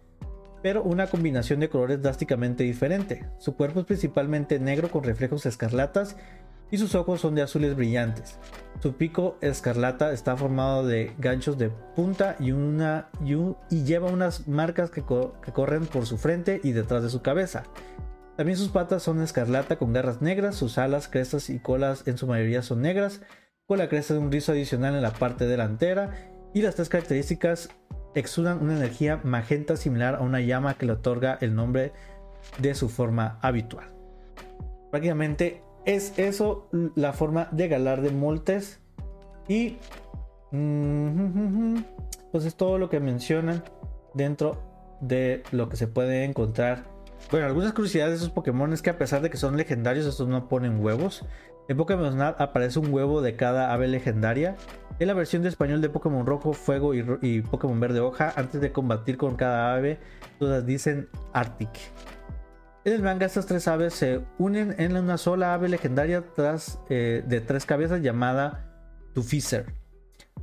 pero 0.63 0.82
una 0.82 1.08
combinación 1.08 1.60
de 1.60 1.69
colores 1.69 2.02
drásticamente 2.02 2.63
diferente. 2.63 3.28
Su 3.38 3.56
cuerpo 3.56 3.82
es 3.82 3.86
principalmente 3.86 4.60
negro 4.60 4.89
con 4.89 5.04
reflejos 5.04 5.45
escarlatas 5.45 6.15
y 6.71 6.78
sus 6.80 6.95
ojos 6.95 7.21
son 7.21 7.36
de 7.36 7.43
azules 7.43 7.76
brillantes. 7.76 8.39
Su 8.80 8.95
pico 8.95 9.38
escarlata 9.41 10.12
está 10.13 10.36
formado 10.38 10.88
de 10.88 11.13
ganchos 11.19 11.58
de 11.58 11.69
punta 11.69 12.38
y, 12.39 12.52
una, 12.52 13.10
y, 13.69 13.84
lleva 13.84 14.10
unas 14.10 14.47
marcas 14.47 14.89
que, 14.89 15.04
que 15.04 15.52
corren 15.52 15.86
por 15.86 16.08
su 16.08 16.17
frente 16.17 16.62
y 16.63 16.71
detrás 16.71 17.04
de 17.04 17.10
su 17.10 17.21
cabeza. 17.21 17.63
También 18.38 18.58
sus 18.58 18.69
patas 18.69 19.04
son 19.04 19.21
escarlata 19.21 19.78
con 19.78 19.93
garras 19.93 20.21
negras, 20.21 20.56
sus 20.56 20.78
alas, 20.78 21.08
crestas 21.08 21.49
y 21.49 21.60
colas 21.60 22.08
en 22.08 22.17
su 22.17 22.26
mayoría 22.26 22.63
son 22.63 22.82
negras, 22.82 23.21
con 23.67 23.78
la 23.78 23.89
cresta 23.89 24.13
de 24.13 24.21
un 24.21 24.32
rizo 24.32 24.54
adicional 24.54 24.95
en 24.95 25.04
la 25.04 25.12
parte 25.12 25.45
delantera 25.45 26.12
y 26.54 26.62
las 26.62 26.76
tres 26.76 26.89
características 26.89 27.69
exudan 28.15 28.62
una 28.62 28.76
energía 28.78 29.19
magenta 29.23 29.76
similar 29.76 30.15
a 30.15 30.21
una 30.21 30.41
llama 30.41 30.76
que 30.76 30.86
le 30.86 30.93
otorga 30.93 31.38
el 31.41 31.56
nombre 31.56 31.93
de 32.60 32.76
su 32.76 32.89
forma 32.89 33.39
habitual. 33.41 33.88
Prácticamente 34.91 35.62
es 35.86 36.17
eso 36.17 36.69
la 36.95 37.13
forma 37.13 37.47
de 37.52 37.67
galar 37.67 38.02
de 38.02 38.12
Moltes. 38.12 38.80
Y 39.47 39.78
pues 42.32 42.45
es 42.45 42.56
todo 42.56 42.78
lo 42.78 42.89
que 42.89 42.99
mencionan 42.99 43.63
dentro 44.13 44.62
de 45.02 45.43
lo 45.52 45.69
que 45.69 45.78
se 45.78 45.88
puede 45.88 46.23
encontrar. 46.23 46.84
Bueno, 47.32 47.47
algunas 47.47 47.73
curiosidades 47.73 48.12
de 48.12 48.17
esos 48.17 48.30
Pokémon 48.30 48.71
es 48.73 48.82
que 48.82 48.89
a 48.89 48.97
pesar 48.97 49.21
de 49.21 49.30
que 49.30 49.38
son 49.38 49.58
legendarios, 49.58 50.06
estos 50.06 50.28
no 50.28 50.47
ponen 50.47 50.84
huevos. 50.84 51.26
En 51.69 51.78
Pokémon 51.78 52.12
Snap 52.12 52.39
aparece 52.39 52.80
un 52.80 52.93
huevo 52.93 53.21
de 53.21 53.36
cada 53.36 53.73
ave 53.73 53.88
legendaria. 53.88 54.56
En 54.99 55.08
la 55.08 55.13
versión 55.15 55.41
de 55.41 55.49
español 55.49 55.82
de 55.82 55.89
Pokémon 55.89 56.25
Rojo, 56.25 56.53
Fuego 56.53 56.93
y, 56.93 57.41
Pokémon 57.41 57.79
Verde 57.79 57.99
Hoja, 57.99 58.32
antes 58.36 58.62
de 58.62 58.71
combatir 58.71 59.17
con 59.17 59.36
cada 59.36 59.75
ave, 59.75 59.99
todas 60.39 60.65
dicen 60.65 61.10
Arctic. 61.34 61.69
En 62.86 62.93
el 62.93 63.01
manga 63.01 63.25
estas 63.25 63.45
tres 63.45 63.67
aves 63.67 63.93
se 63.93 64.21
unen 64.38 64.75
en 64.77 64.95
una 64.95 65.17
sola 65.17 65.53
ave 65.53 65.69
legendaria 65.69 66.23
tras, 66.36 66.79
eh, 66.89 67.23
de 67.25 67.41
tres 67.41 67.65
cabezas 67.65 68.01
llamada 68.01 68.69
Tufiser. 69.13 69.73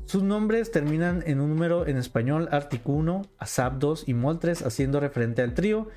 Sus 0.06 0.22
nombres 0.22 0.72
terminan 0.72 1.22
en 1.26 1.40
un 1.40 1.50
número 1.50 1.86
en 1.86 1.96
español 1.96 2.48
Articuno, 2.50 3.22
Asap 3.38 3.74
2 3.74 4.08
y 4.08 4.14
Moltres 4.14 4.62
haciendo 4.62 4.98
referente 4.98 5.42
al 5.42 5.54
trío. 5.54 5.88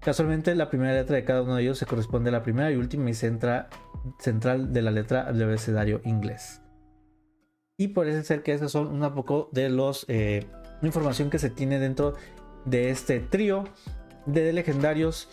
Casualmente 0.00 0.54
la 0.54 0.68
primera 0.68 0.92
letra 0.92 1.16
de 1.16 1.24
cada 1.24 1.42
uno 1.42 1.54
de 1.54 1.62
ellos 1.62 1.78
se 1.78 1.86
corresponde 1.86 2.28
a 2.28 2.32
la 2.32 2.42
primera 2.42 2.70
y 2.70 2.76
última 2.76 3.08
y 3.08 3.14
centra, 3.14 3.70
central 4.18 4.72
de 4.72 4.82
la 4.82 4.90
letra 4.90 5.32
del 5.32 5.44
abecedario 5.44 6.02
inglés. 6.04 6.61
Y 7.82 7.88
parece 7.88 8.22
ser 8.22 8.42
que 8.42 8.52
esas 8.52 8.70
son 8.70 9.02
un 9.02 9.14
poco 9.14 9.48
de 9.52 9.68
los 9.68 10.04
eh, 10.08 10.46
información 10.82 11.30
que 11.30 11.38
se 11.40 11.50
tiene 11.50 11.80
dentro 11.80 12.14
de 12.64 12.90
este 12.90 13.18
trío 13.18 13.64
de 14.26 14.52
legendarios 14.52 15.28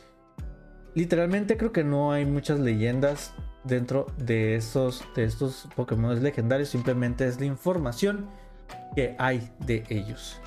literalmente 0.96 1.58
creo 1.58 1.72
que 1.72 1.84
no 1.84 2.12
hay 2.12 2.26
muchas 2.26 2.60
leyendas 2.60 3.34
dentro 3.64 4.08
de 4.18 4.56
estos, 4.56 5.04
de 5.16 5.26
estos 5.26 5.68
Pokémon 5.76 6.22
legendarios, 6.22 6.70
simplemente 6.70 7.28
es 7.28 7.40
la 7.40 7.46
información 7.46 8.28
que 8.96 9.16
hay 9.20 9.50
de 9.66 9.84
ellos. 9.90 10.40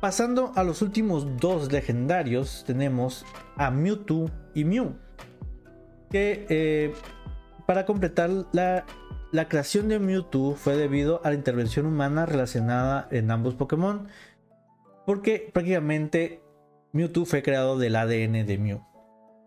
Pasando 0.00 0.52
a 0.56 0.64
los 0.64 0.80
últimos 0.80 1.36
dos 1.36 1.70
legendarios, 1.70 2.64
tenemos 2.66 3.26
a 3.56 3.70
Mewtwo 3.70 4.30
y 4.54 4.64
Mew. 4.64 4.94
Que 6.10 6.46
eh, 6.48 6.94
para 7.66 7.84
completar 7.84 8.30
la, 8.52 8.84
la 9.32 9.48
creación 9.48 9.88
de 9.88 9.98
Mewtwo 9.98 10.54
fue 10.56 10.76
debido 10.76 11.20
a 11.24 11.28
la 11.28 11.34
intervención 11.34 11.86
humana 11.86 12.26
relacionada 12.26 13.08
en 13.10 13.30
ambos 13.30 13.54
Pokémon. 13.54 14.08
Porque 15.06 15.50
prácticamente 15.52 16.42
Mewtwo 16.92 17.24
fue 17.24 17.42
creado 17.42 17.78
del 17.78 17.96
ADN 17.96 18.46
de 18.46 18.58
Mew. 18.58 18.80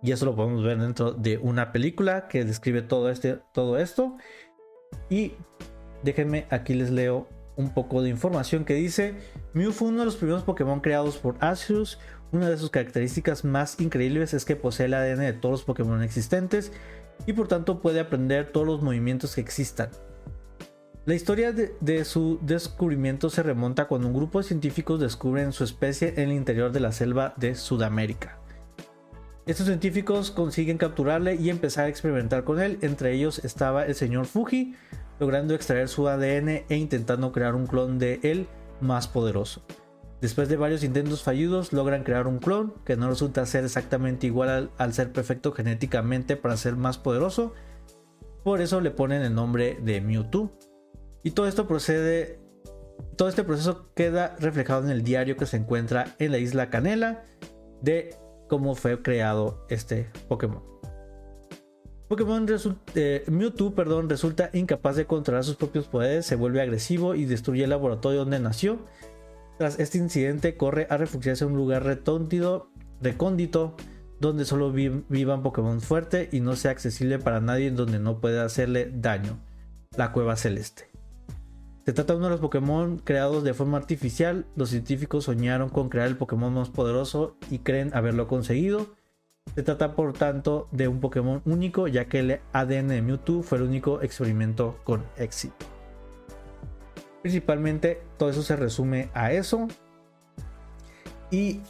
Y 0.01 0.11
eso 0.11 0.25
lo 0.25 0.35
podemos 0.35 0.63
ver 0.63 0.79
dentro 0.79 1.13
de 1.13 1.37
una 1.37 1.71
película 1.71 2.27
que 2.27 2.43
describe 2.43 2.81
todo, 2.81 3.09
este, 3.09 3.39
todo 3.53 3.77
esto. 3.77 4.17
Y 5.09 5.33
déjenme, 6.03 6.45
aquí 6.49 6.73
les 6.73 6.91
leo 6.91 7.27
un 7.55 7.73
poco 7.73 8.01
de 8.01 8.09
información 8.09 8.65
que 8.65 8.73
dice, 8.73 9.15
Mew 9.53 9.71
fue 9.71 9.89
uno 9.89 9.99
de 9.99 10.05
los 10.05 10.15
primeros 10.15 10.43
Pokémon 10.43 10.81
creados 10.81 11.17
por 11.17 11.35
Asius. 11.39 11.99
Una 12.31 12.49
de 12.49 12.57
sus 12.57 12.71
características 12.71 13.45
más 13.45 13.79
increíbles 13.79 14.33
es 14.33 14.43
que 14.43 14.55
posee 14.55 14.87
el 14.87 14.95
ADN 14.95 15.19
de 15.19 15.33
todos 15.33 15.53
los 15.53 15.63
Pokémon 15.63 16.01
existentes 16.01 16.71
y 17.25 17.33
por 17.33 17.47
tanto 17.47 17.81
puede 17.81 17.99
aprender 17.99 18.51
todos 18.51 18.67
los 18.67 18.81
movimientos 18.81 19.35
que 19.35 19.41
existan. 19.41 19.89
La 21.05 21.15
historia 21.15 21.51
de, 21.51 22.05
su 22.05 22.39
descubrimiento 22.41 23.29
se 23.29 23.43
remonta 23.43 23.89
cuando 23.89 24.07
un 24.07 24.13
grupo 24.13 24.39
de 24.39 24.45
científicos 24.45 25.01
descubren 25.01 25.51
su 25.51 25.65
especie 25.65 26.13
en 26.15 26.29
el 26.29 26.31
interior 26.31 26.71
de 26.71 26.79
la 26.79 26.93
selva 26.93 27.33
de 27.35 27.55
Sudamérica. 27.55 28.39
Estos 29.45 29.65
científicos 29.65 30.31
consiguen 30.31 30.77
capturarle 30.77 31.35
y 31.35 31.49
empezar 31.49 31.85
a 31.85 31.89
experimentar 31.89 32.45
con 32.45 32.61
él. 32.61 32.77
Entre 32.81 33.11
ellos 33.11 33.43
estaba 33.43 33.85
el 33.85 33.95
señor 33.95 34.27
Fuji, 34.27 34.75
logrando 35.19 35.53
extraer 35.53 35.89
su 35.89 36.07
ADN 36.07 36.63
e 36.69 36.75
intentando 36.77 37.33
crear 37.33 37.53
un 37.53 37.67
clon 37.67 37.99
de 37.99 38.21
él 38.23 38.47
más 38.79 39.09
poderoso. 39.09 39.61
Después 40.23 40.47
de 40.47 40.55
varios 40.55 40.85
intentos 40.85 41.21
fallidos, 41.21 41.73
logran 41.73 42.05
crear 42.05 42.27
un 42.27 42.39
clon 42.39 42.73
que 42.85 42.95
no 42.95 43.09
resulta 43.09 43.45
ser 43.45 43.65
exactamente 43.65 44.25
igual 44.25 44.71
al, 44.77 44.93
ser 44.93 45.11
perfecto 45.11 45.51
genéticamente 45.51 46.37
para 46.37 46.55
ser 46.55 46.77
más 46.77 46.97
poderoso. 46.97 47.53
Por 48.41 48.61
eso 48.61 48.79
le 48.79 48.91
ponen 48.91 49.21
el 49.21 49.35
nombre 49.35 49.77
de 49.83 49.99
Mewtwo. 49.99 50.57
Y 51.23 51.31
todo 51.31 51.45
esto 51.45 51.67
procede. 51.67 52.39
Todo 53.17 53.27
este 53.27 53.43
proceso 53.43 53.89
queda 53.95 54.37
reflejado 54.39 54.85
en 54.85 54.91
el 54.91 55.03
diario 55.03 55.35
que 55.35 55.45
se 55.45 55.57
encuentra 55.57 56.15
en 56.19 56.31
la 56.31 56.37
isla 56.37 56.69
Canela 56.69 57.25
de 57.81 58.15
cómo 58.47 58.75
fue 58.75 59.01
creado 59.01 59.65
este 59.67 60.09
Pokémon. 60.29 60.63
Pokémon 62.07 62.47
eh, 62.95 63.25
Mewtwo 63.27 63.75
perdón, 63.75 64.09
resulta 64.09 64.51
incapaz 64.53 64.95
de 64.95 65.05
controlar 65.05 65.43
sus 65.43 65.57
propios 65.57 65.87
poderes, 65.89 66.25
se 66.25 66.35
vuelve 66.35 66.61
agresivo 66.61 67.13
y 67.13 67.25
destruye 67.25 67.65
el 67.65 67.71
laboratorio 67.71 68.19
donde 68.19 68.39
nació. 68.39 68.79
Tras 69.57 69.79
este 69.79 69.97
incidente 69.97 70.57
corre 70.57 70.87
a 70.89 70.97
refugiarse 70.97 71.43
en 71.43 71.51
un 71.51 71.57
lugar 71.57 71.83
recóndito, 71.83 72.71
recóndito 73.01 73.75
donde 74.19 74.45
solo 74.45 74.71
vivan 74.71 75.43
Pokémon 75.43 75.81
fuerte 75.81 76.29
y 76.31 76.39
no 76.39 76.55
sea 76.55 76.71
accesible 76.71 77.19
para 77.19 77.41
nadie 77.41 77.71
donde 77.71 77.99
no 77.99 78.19
pueda 78.19 78.45
hacerle 78.45 78.89
daño. 78.93 79.39
La 79.95 80.11
cueva 80.11 80.35
celeste. 80.35 80.89
Se 81.85 81.91
trata 81.91 82.13
de 82.13 82.19
uno 82.19 82.27
de 82.27 82.31
los 82.31 82.39
Pokémon 82.39 82.97
creados 82.99 83.43
de 83.43 83.53
forma 83.53 83.77
artificial. 83.77 84.45
Los 84.55 84.69
científicos 84.69 85.25
soñaron 85.25 85.67
con 85.69 85.89
crear 85.89 86.07
el 86.07 86.15
Pokémon 86.15 86.53
más 86.53 86.69
poderoso 86.69 87.35
y 87.51 87.59
creen 87.59 87.91
haberlo 87.93 88.27
conseguido. 88.27 88.95
Se 89.55 89.63
trata 89.63 89.93
por 89.93 90.13
tanto 90.13 90.69
de 90.71 90.87
un 90.87 91.01
Pokémon 91.01 91.41
único 91.45 91.89
ya 91.89 92.05
que 92.05 92.19
el 92.19 92.39
ADN 92.53 92.87
de 92.87 93.01
Mewtwo 93.01 93.43
fue 93.43 93.57
el 93.57 93.65
único 93.65 94.01
experimento 94.01 94.79
con 94.85 95.03
éxito. 95.17 95.72
Principalmente 97.23 98.01
todo 98.17 98.29
eso 98.29 98.43
se 98.43 98.57
resume 98.57 99.09
a 99.13 99.31
eso. 99.31 99.67
Y 101.31 101.61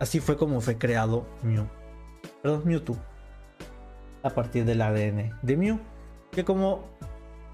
así 0.00 0.20
fue 0.20 0.38
como 0.38 0.60
fue 0.62 0.78
creado 0.78 1.26
Mew. 1.42 1.68
Perdón, 2.42 2.62
Mewtwo. 2.64 2.96
A 4.22 4.30
partir 4.30 4.64
del 4.64 4.80
ADN 4.80 5.38
de 5.42 5.56
Mew. 5.56 5.78
Que 6.30 6.44
como 6.44 6.88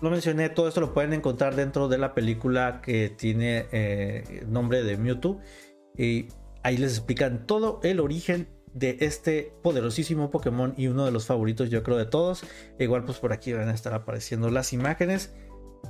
lo 0.00 0.08
mencioné, 0.08 0.50
todo 0.50 0.68
esto 0.68 0.80
lo 0.80 0.94
pueden 0.94 1.12
encontrar 1.12 1.56
dentro 1.56 1.88
de 1.88 1.98
la 1.98 2.14
película 2.14 2.80
que 2.80 3.08
tiene 3.08 3.66
eh, 3.72 4.44
nombre 4.46 4.84
de 4.84 4.96
Mewtwo. 4.96 5.40
Y 5.96 6.28
ahí 6.62 6.76
les 6.76 6.92
explican 6.92 7.44
todo 7.44 7.80
el 7.82 7.98
origen 7.98 8.48
de 8.72 8.98
este 9.00 9.52
poderosísimo 9.62 10.30
Pokémon 10.30 10.74
y 10.76 10.86
uno 10.86 11.04
de 11.04 11.10
los 11.10 11.26
favoritos 11.26 11.70
yo 11.70 11.82
creo 11.82 11.96
de 11.96 12.06
todos. 12.06 12.44
Igual 12.78 13.04
pues 13.04 13.18
por 13.18 13.32
aquí 13.32 13.52
van 13.52 13.68
a 13.68 13.74
estar 13.74 13.94
apareciendo 13.94 14.48
las 14.48 14.72
imágenes 14.72 15.34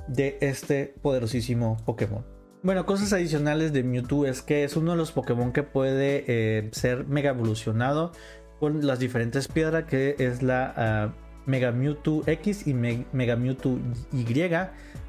de 0.07 0.37
este 0.41 0.93
poderosísimo 1.01 1.77
Pokémon. 1.85 2.25
Bueno, 2.61 2.85
cosas 2.85 3.13
adicionales 3.13 3.71
de 3.71 3.83
Mewtwo 3.83 4.25
es 4.25 4.41
que 4.41 4.63
es 4.63 4.75
uno 4.75 4.91
de 4.91 4.97
los 4.97 5.11
Pokémon 5.11 5.53
que 5.53 5.63
puede 5.63 6.25
eh, 6.27 6.69
ser 6.71 7.05
mega 7.07 7.29
evolucionado 7.29 8.11
con 8.59 8.85
las 8.85 8.99
diferentes 8.99 9.47
piedras 9.47 9.85
que 9.85 10.15
es 10.19 10.41
la... 10.43 10.73
Ah, 10.75 11.13
Mega 11.49 11.71
Mewtwo 11.71 12.23
X 12.27 12.67
y 12.67 12.73
Mega 12.73 13.35
Mewtwo 13.35 13.79
Y, 14.13 14.23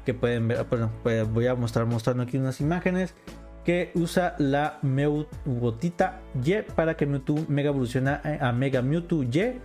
que 0.05 0.13
pueden 0.13 0.47
ver, 0.47 0.65
bueno, 0.69 0.91
pues 1.03 1.31
voy 1.31 1.45
a 1.45 1.55
mostrar 1.55 1.85
mostrando 1.85 2.23
aquí 2.23 2.37
unas 2.37 2.59
imágenes 2.61 3.13
que 3.63 3.91
usa 3.93 4.35
la 4.39 4.79
Meubotita 4.81 6.21
Y 6.43 6.55
para 6.75 6.97
que 6.97 7.05
Mewtwo 7.05 7.45
Mega 7.47 7.69
evoluciona 7.69 8.21
a 8.41 8.51
Mega 8.51 8.81
Mewtwo 8.81 9.23
Y. 9.23 9.59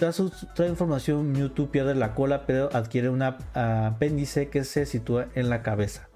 Tras 0.00 0.16
su 0.16 0.30
transformación, 0.54 1.30
Mewtwo 1.30 1.70
pierde 1.70 1.94
la 1.94 2.14
cola, 2.14 2.46
pero 2.46 2.70
adquiere 2.72 3.10
un 3.10 3.20
apéndice 3.20 4.48
que 4.48 4.64
se 4.64 4.86
sitúa 4.86 5.28
en 5.34 5.50
la 5.50 5.62
cabeza. 5.62 6.08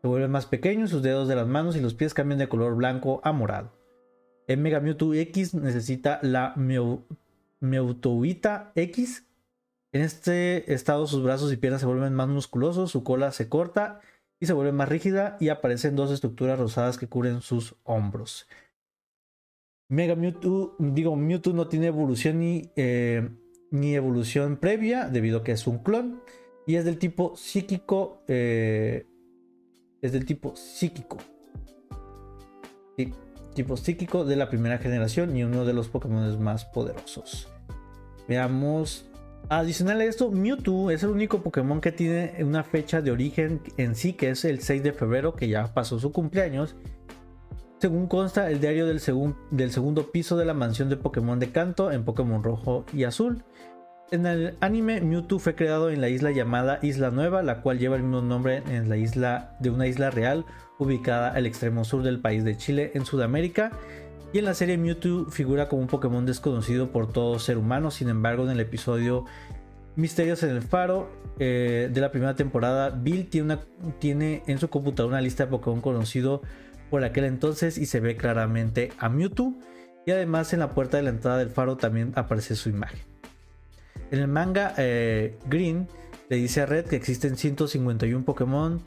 Se 0.00 0.08
vuelve 0.08 0.28
más 0.28 0.46
pequeño, 0.46 0.86
sus 0.86 1.02
dedos 1.02 1.28
de 1.28 1.36
las 1.36 1.46
manos 1.46 1.76
y 1.76 1.82
los 1.82 1.92
pies 1.92 2.14
cambian 2.14 2.38
de 2.38 2.48
color 2.48 2.74
blanco 2.74 3.20
a 3.22 3.32
morado. 3.32 3.78
En 4.48 4.62
Mega 4.62 4.80
Mewtwo 4.80 5.12
X 5.12 5.52
necesita 5.52 6.20
la 6.22 6.54
Mewtwoita 7.60 8.72
X. 8.74 9.26
En 9.92 10.00
este 10.00 10.72
estado 10.72 11.06
sus 11.06 11.22
brazos 11.22 11.52
y 11.52 11.58
piernas 11.58 11.82
se 11.82 11.86
vuelven 11.86 12.14
más 12.14 12.28
musculosos, 12.28 12.92
su 12.92 13.04
cola 13.04 13.30
se 13.30 13.50
corta 13.50 14.00
y 14.40 14.46
se 14.46 14.54
vuelve 14.54 14.72
más 14.72 14.88
rígida 14.88 15.36
y 15.38 15.50
aparecen 15.50 15.96
dos 15.96 16.10
estructuras 16.10 16.58
rosadas 16.58 16.96
que 16.96 17.08
cubren 17.08 17.42
sus 17.42 17.76
hombros. 17.84 18.46
Mega 19.88 20.16
Mewtwo, 20.16 20.74
digo, 20.78 21.14
Mewtwo 21.14 21.52
no 21.52 21.68
tiene 21.68 21.86
evolución 21.86 22.40
ni, 22.40 22.70
eh, 22.74 23.28
ni 23.70 23.94
evolución 23.94 24.56
previa 24.56 25.08
debido 25.08 25.38
a 25.38 25.44
que 25.44 25.52
es 25.52 25.66
un 25.66 25.78
clon 25.78 26.20
y 26.66 26.74
es 26.74 26.84
del 26.84 26.98
tipo 26.98 27.36
psíquico. 27.36 28.22
Eh, 28.26 29.06
es 30.02 30.12
del 30.12 30.24
tipo 30.24 30.56
psíquico. 30.56 31.18
Sí, 32.96 33.12
tipo 33.54 33.76
psíquico 33.76 34.24
de 34.24 34.36
la 34.36 34.48
primera 34.48 34.78
generación 34.78 35.36
y 35.36 35.44
uno 35.44 35.64
de 35.64 35.72
los 35.72 35.88
Pokémon 35.88 36.42
más 36.42 36.64
poderosos. 36.64 37.48
Veamos. 38.28 39.08
Adicional 39.48 40.00
a 40.00 40.04
esto, 40.04 40.32
Mewtwo 40.32 40.90
es 40.90 41.04
el 41.04 41.10
único 41.10 41.40
Pokémon 41.40 41.80
que 41.80 41.92
tiene 41.92 42.34
una 42.42 42.64
fecha 42.64 43.00
de 43.00 43.12
origen 43.12 43.60
en 43.76 43.94
sí, 43.94 44.14
que 44.14 44.30
es 44.30 44.44
el 44.44 44.60
6 44.60 44.82
de 44.82 44.92
febrero, 44.92 45.36
que 45.36 45.46
ya 45.46 45.72
pasó 45.72 46.00
su 46.00 46.10
cumpleaños. 46.10 46.74
Según 47.78 48.06
consta 48.06 48.50
el 48.50 48.60
diario 48.60 48.86
del, 48.86 49.00
segundo 49.00 50.10
piso 50.10 50.36
de 50.38 50.46
la 50.46 50.54
mansión 50.54 50.88
de 50.88 50.96
Pokémon 50.96 51.38
de 51.38 51.52
Canto 51.52 51.92
en 51.92 52.04
Pokémon 52.04 52.42
Rojo 52.42 52.86
y 52.94 53.04
Azul. 53.04 53.44
En 54.10 54.24
el 54.24 54.56
anime, 54.60 55.02
Mewtwo 55.02 55.38
fue 55.38 55.54
creado 55.54 55.90
en 55.90 56.00
la 56.00 56.08
isla 56.08 56.30
llamada 56.30 56.78
Isla 56.80 57.10
Nueva, 57.10 57.42
la 57.42 57.60
cual 57.60 57.78
lleva 57.78 57.96
el 57.96 58.02
mismo 58.02 58.22
nombre 58.22 58.62
en 58.68 58.88
la 58.88 58.96
isla 58.96 59.56
de 59.60 59.70
una 59.70 59.86
isla 59.86 60.10
real 60.10 60.46
ubicada 60.78 61.30
al 61.32 61.44
extremo 61.44 61.84
sur 61.84 62.02
del 62.02 62.20
país 62.20 62.44
de 62.44 62.56
Chile, 62.56 62.92
en 62.94 63.04
Sudamérica. 63.04 63.72
Y 64.32 64.38
en 64.38 64.46
la 64.46 64.54
serie 64.54 64.78
Mewtwo 64.78 65.26
figura 65.30 65.68
como 65.68 65.82
un 65.82 65.88
Pokémon 65.88 66.24
desconocido 66.24 66.92
por 66.92 67.12
todo 67.12 67.38
ser 67.38 67.58
humano, 67.58 67.90
sin 67.90 68.08
embargo 68.08 68.44
en 68.44 68.50
el 68.50 68.60
episodio 68.60 69.26
Misterios 69.96 70.42
en 70.42 70.50
el 70.50 70.62
Faro 70.62 71.08
eh, 71.38 71.88
de 71.92 72.00
la 72.00 72.10
primera 72.10 72.34
temporada, 72.36 72.90
Bill 72.90 73.28
tiene, 73.28 73.58
tiene 73.98 74.42
en 74.46 74.58
su 74.58 74.68
computadora 74.68 75.14
una 75.14 75.22
lista 75.22 75.44
de 75.44 75.50
Pokémon 75.50 75.80
conocido 75.80 76.42
por 76.90 77.04
aquel 77.04 77.24
entonces 77.24 77.78
y 77.78 77.86
se 77.86 78.00
ve 78.00 78.16
claramente 78.16 78.92
a 78.98 79.08
Mewtwo. 79.08 79.54
Y 80.06 80.12
además 80.12 80.52
en 80.52 80.60
la 80.60 80.72
puerta 80.72 80.96
de 80.96 81.02
la 81.02 81.10
entrada 81.10 81.38
del 81.38 81.50
faro 81.50 81.76
también 81.76 82.12
aparece 82.14 82.54
su 82.54 82.68
imagen. 82.68 83.00
En 84.10 84.20
el 84.20 84.28
manga 84.28 84.74
eh, 84.78 85.36
Green 85.46 85.88
le 86.28 86.36
dice 86.36 86.62
a 86.62 86.66
Red 86.66 86.86
que 86.86 86.96
existen 86.96 87.36
151 87.36 88.24
Pokémon 88.24 88.82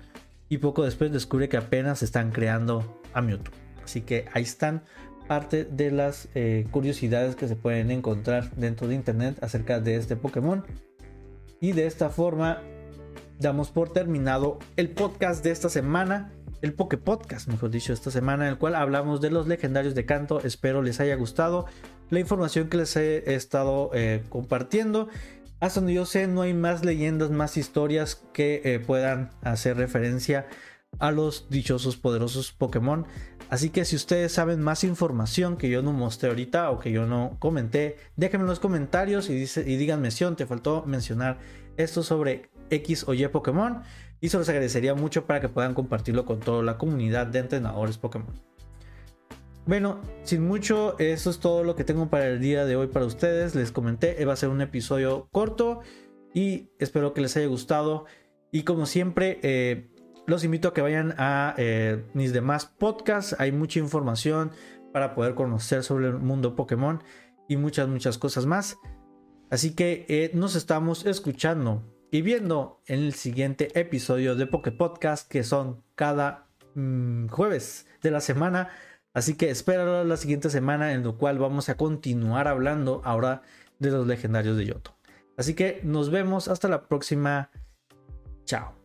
y 0.47 0.59
poco 0.59 0.83
después 0.83 1.11
descubre 1.11 1.49
que 1.49 1.57
apenas 1.57 2.03
están 2.03 2.31
creando 2.31 3.01
a 3.13 3.21
Mewtwo. 3.21 3.53
Así 3.83 4.01
que 4.01 4.25
ahí 4.33 4.43
están 4.43 4.83
parte 5.27 5.63
de 5.63 5.91
las 5.91 6.27
eh, 6.35 6.65
curiosidades 6.71 7.35
que 7.35 7.47
se 7.47 7.55
pueden 7.55 7.91
encontrar 7.91 8.49
dentro 8.55 8.87
de 8.87 8.95
internet 8.95 9.37
acerca 9.43 9.79
de 9.79 9.95
este 9.95 10.15
Pokémon. 10.15 10.65
Y 11.61 11.73
de 11.73 11.85
esta 11.85 12.09
forma 12.09 12.61
damos 13.39 13.69
por 13.69 13.93
terminado 13.93 14.59
el 14.75 14.89
podcast 14.89 15.43
de 15.43 15.51
esta 15.51 15.69
semana, 15.69 16.31
el 16.61 16.73
Poké 16.73 16.97
Podcast, 16.97 17.47
mejor 17.47 17.69
dicho, 17.69 17.93
esta 17.93 18.11
semana, 18.11 18.45
en 18.45 18.51
el 18.51 18.57
cual 18.57 18.75
hablamos 18.75 19.21
de 19.21 19.31
los 19.31 19.47
legendarios 19.47 19.95
de 19.95 20.05
canto. 20.05 20.41
Espero 20.41 20.81
les 20.81 20.99
haya 20.99 21.15
gustado 21.15 21.65
la 22.09 22.19
información 22.19 22.69
que 22.69 22.77
les 22.77 22.95
he 22.95 23.35
estado 23.35 23.91
eh, 23.93 24.23
compartiendo. 24.29 25.07
Hasta 25.59 25.79
donde 25.79 25.93
yo 25.93 26.05
sé, 26.05 26.27
no 26.27 26.41
hay 26.41 26.53
más 26.53 26.85
leyendas, 26.85 27.31
más 27.31 27.57
historias 27.57 28.23
que 28.33 28.61
eh, 28.63 28.79
puedan 28.79 29.31
hacer 29.41 29.77
referencia 29.77 30.47
a 30.99 31.11
los 31.11 31.49
dichosos 31.49 31.97
poderosos 31.97 32.51
Pokémon. 32.51 33.05
Así 33.49 33.69
que 33.69 33.83
si 33.85 33.95
ustedes 33.95 34.31
saben 34.31 34.61
más 34.61 34.83
información 34.83 35.57
que 35.57 35.69
yo 35.69 35.81
no 35.81 35.91
mostré 35.91 36.29
ahorita 36.29 36.69
o 36.69 36.79
que 36.79 36.91
yo 36.91 37.07
no 37.07 37.37
comenté, 37.39 37.97
déjenme 38.15 38.43
en 38.43 38.49
los 38.49 38.59
comentarios 38.59 39.29
y, 39.29 39.45
díganme 39.75 40.11
si 40.11 40.25
te 40.35 40.45
faltó 40.45 40.83
mencionar 40.85 41.39
esto 41.77 42.03
sobre 42.03 42.48
X 42.69 43.05
o 43.07 43.13
Y 43.13 43.27
Pokémon. 43.27 43.81
Y 44.21 44.29
se 44.29 44.37
los 44.37 44.49
agradecería 44.49 44.95
mucho 44.95 45.25
para 45.25 45.39
que 45.39 45.49
puedan 45.49 45.73
compartirlo 45.73 46.25
con 46.25 46.39
toda 46.39 46.63
la 46.63 46.77
comunidad 46.77 47.27
de 47.27 47.39
entrenadores 47.39 47.97
Pokémon. 47.97 48.33
Bueno, 49.65 50.01
sin 50.23 50.47
mucho, 50.47 50.97
eso 50.97 51.29
es 51.29 51.39
todo 51.39 51.63
lo 51.63 51.75
que 51.75 51.83
tengo 51.83 52.09
para 52.09 52.27
el 52.27 52.39
día 52.39 52.65
de 52.65 52.75
hoy 52.75 52.87
para 52.87 53.05
ustedes. 53.05 53.53
Les 53.53 53.71
comenté, 53.71 54.23
va 54.25 54.33
a 54.33 54.35
ser 54.35 54.49
un 54.49 54.61
episodio 54.61 55.29
corto 55.31 55.81
y 56.33 56.69
espero 56.79 57.13
que 57.13 57.21
les 57.21 57.37
haya 57.37 57.47
gustado. 57.47 58.05
Y 58.51 58.63
como 58.63 58.87
siempre, 58.87 59.39
eh, 59.43 59.91
los 60.25 60.43
invito 60.43 60.69
a 60.69 60.73
que 60.73 60.81
vayan 60.81 61.13
a 61.17 61.53
eh, 61.57 62.03
mis 62.13 62.33
demás 62.33 62.65
podcasts. 62.65 63.35
Hay 63.39 63.51
mucha 63.51 63.79
información 63.79 64.51
para 64.91 65.13
poder 65.13 65.35
conocer 65.35 65.83
sobre 65.83 66.07
el 66.07 66.17
mundo 66.17 66.55
Pokémon 66.55 67.03
y 67.47 67.57
muchas, 67.57 67.87
muchas 67.87 68.17
cosas 68.17 68.45
más. 68.45 68.77
Así 69.49 69.75
que 69.75 70.05
eh, 70.09 70.31
nos 70.33 70.55
estamos 70.55 71.05
escuchando 71.05 71.83
y 72.11 72.21
viendo 72.21 72.81
en 72.87 72.99
el 72.99 73.13
siguiente 73.13 73.79
episodio 73.79 74.35
de 74.35 74.47
Poké 74.47 74.71
Podcast, 74.71 75.29
que 75.29 75.43
son 75.43 75.83
cada 75.95 76.47
mm, 76.75 77.27
jueves 77.27 77.87
de 78.01 78.11
la 78.11 78.21
semana. 78.21 78.69
Así 79.13 79.35
que 79.35 79.49
espéralo 79.49 80.03
la 80.03 80.17
siguiente 80.17 80.49
semana 80.49 80.93
en 80.93 81.03
lo 81.03 81.17
cual 81.17 81.39
vamos 81.39 81.69
a 81.69 81.77
continuar 81.77 82.47
hablando 82.47 83.01
ahora 83.03 83.41
de 83.79 83.91
los 83.91 84.07
legendarios 84.07 84.57
de 84.57 84.65
Yoto. 84.65 84.95
Así 85.37 85.53
que 85.53 85.81
nos 85.83 86.09
vemos 86.09 86.47
hasta 86.47 86.67
la 86.67 86.87
próxima. 86.87 87.49
Chao. 88.45 88.78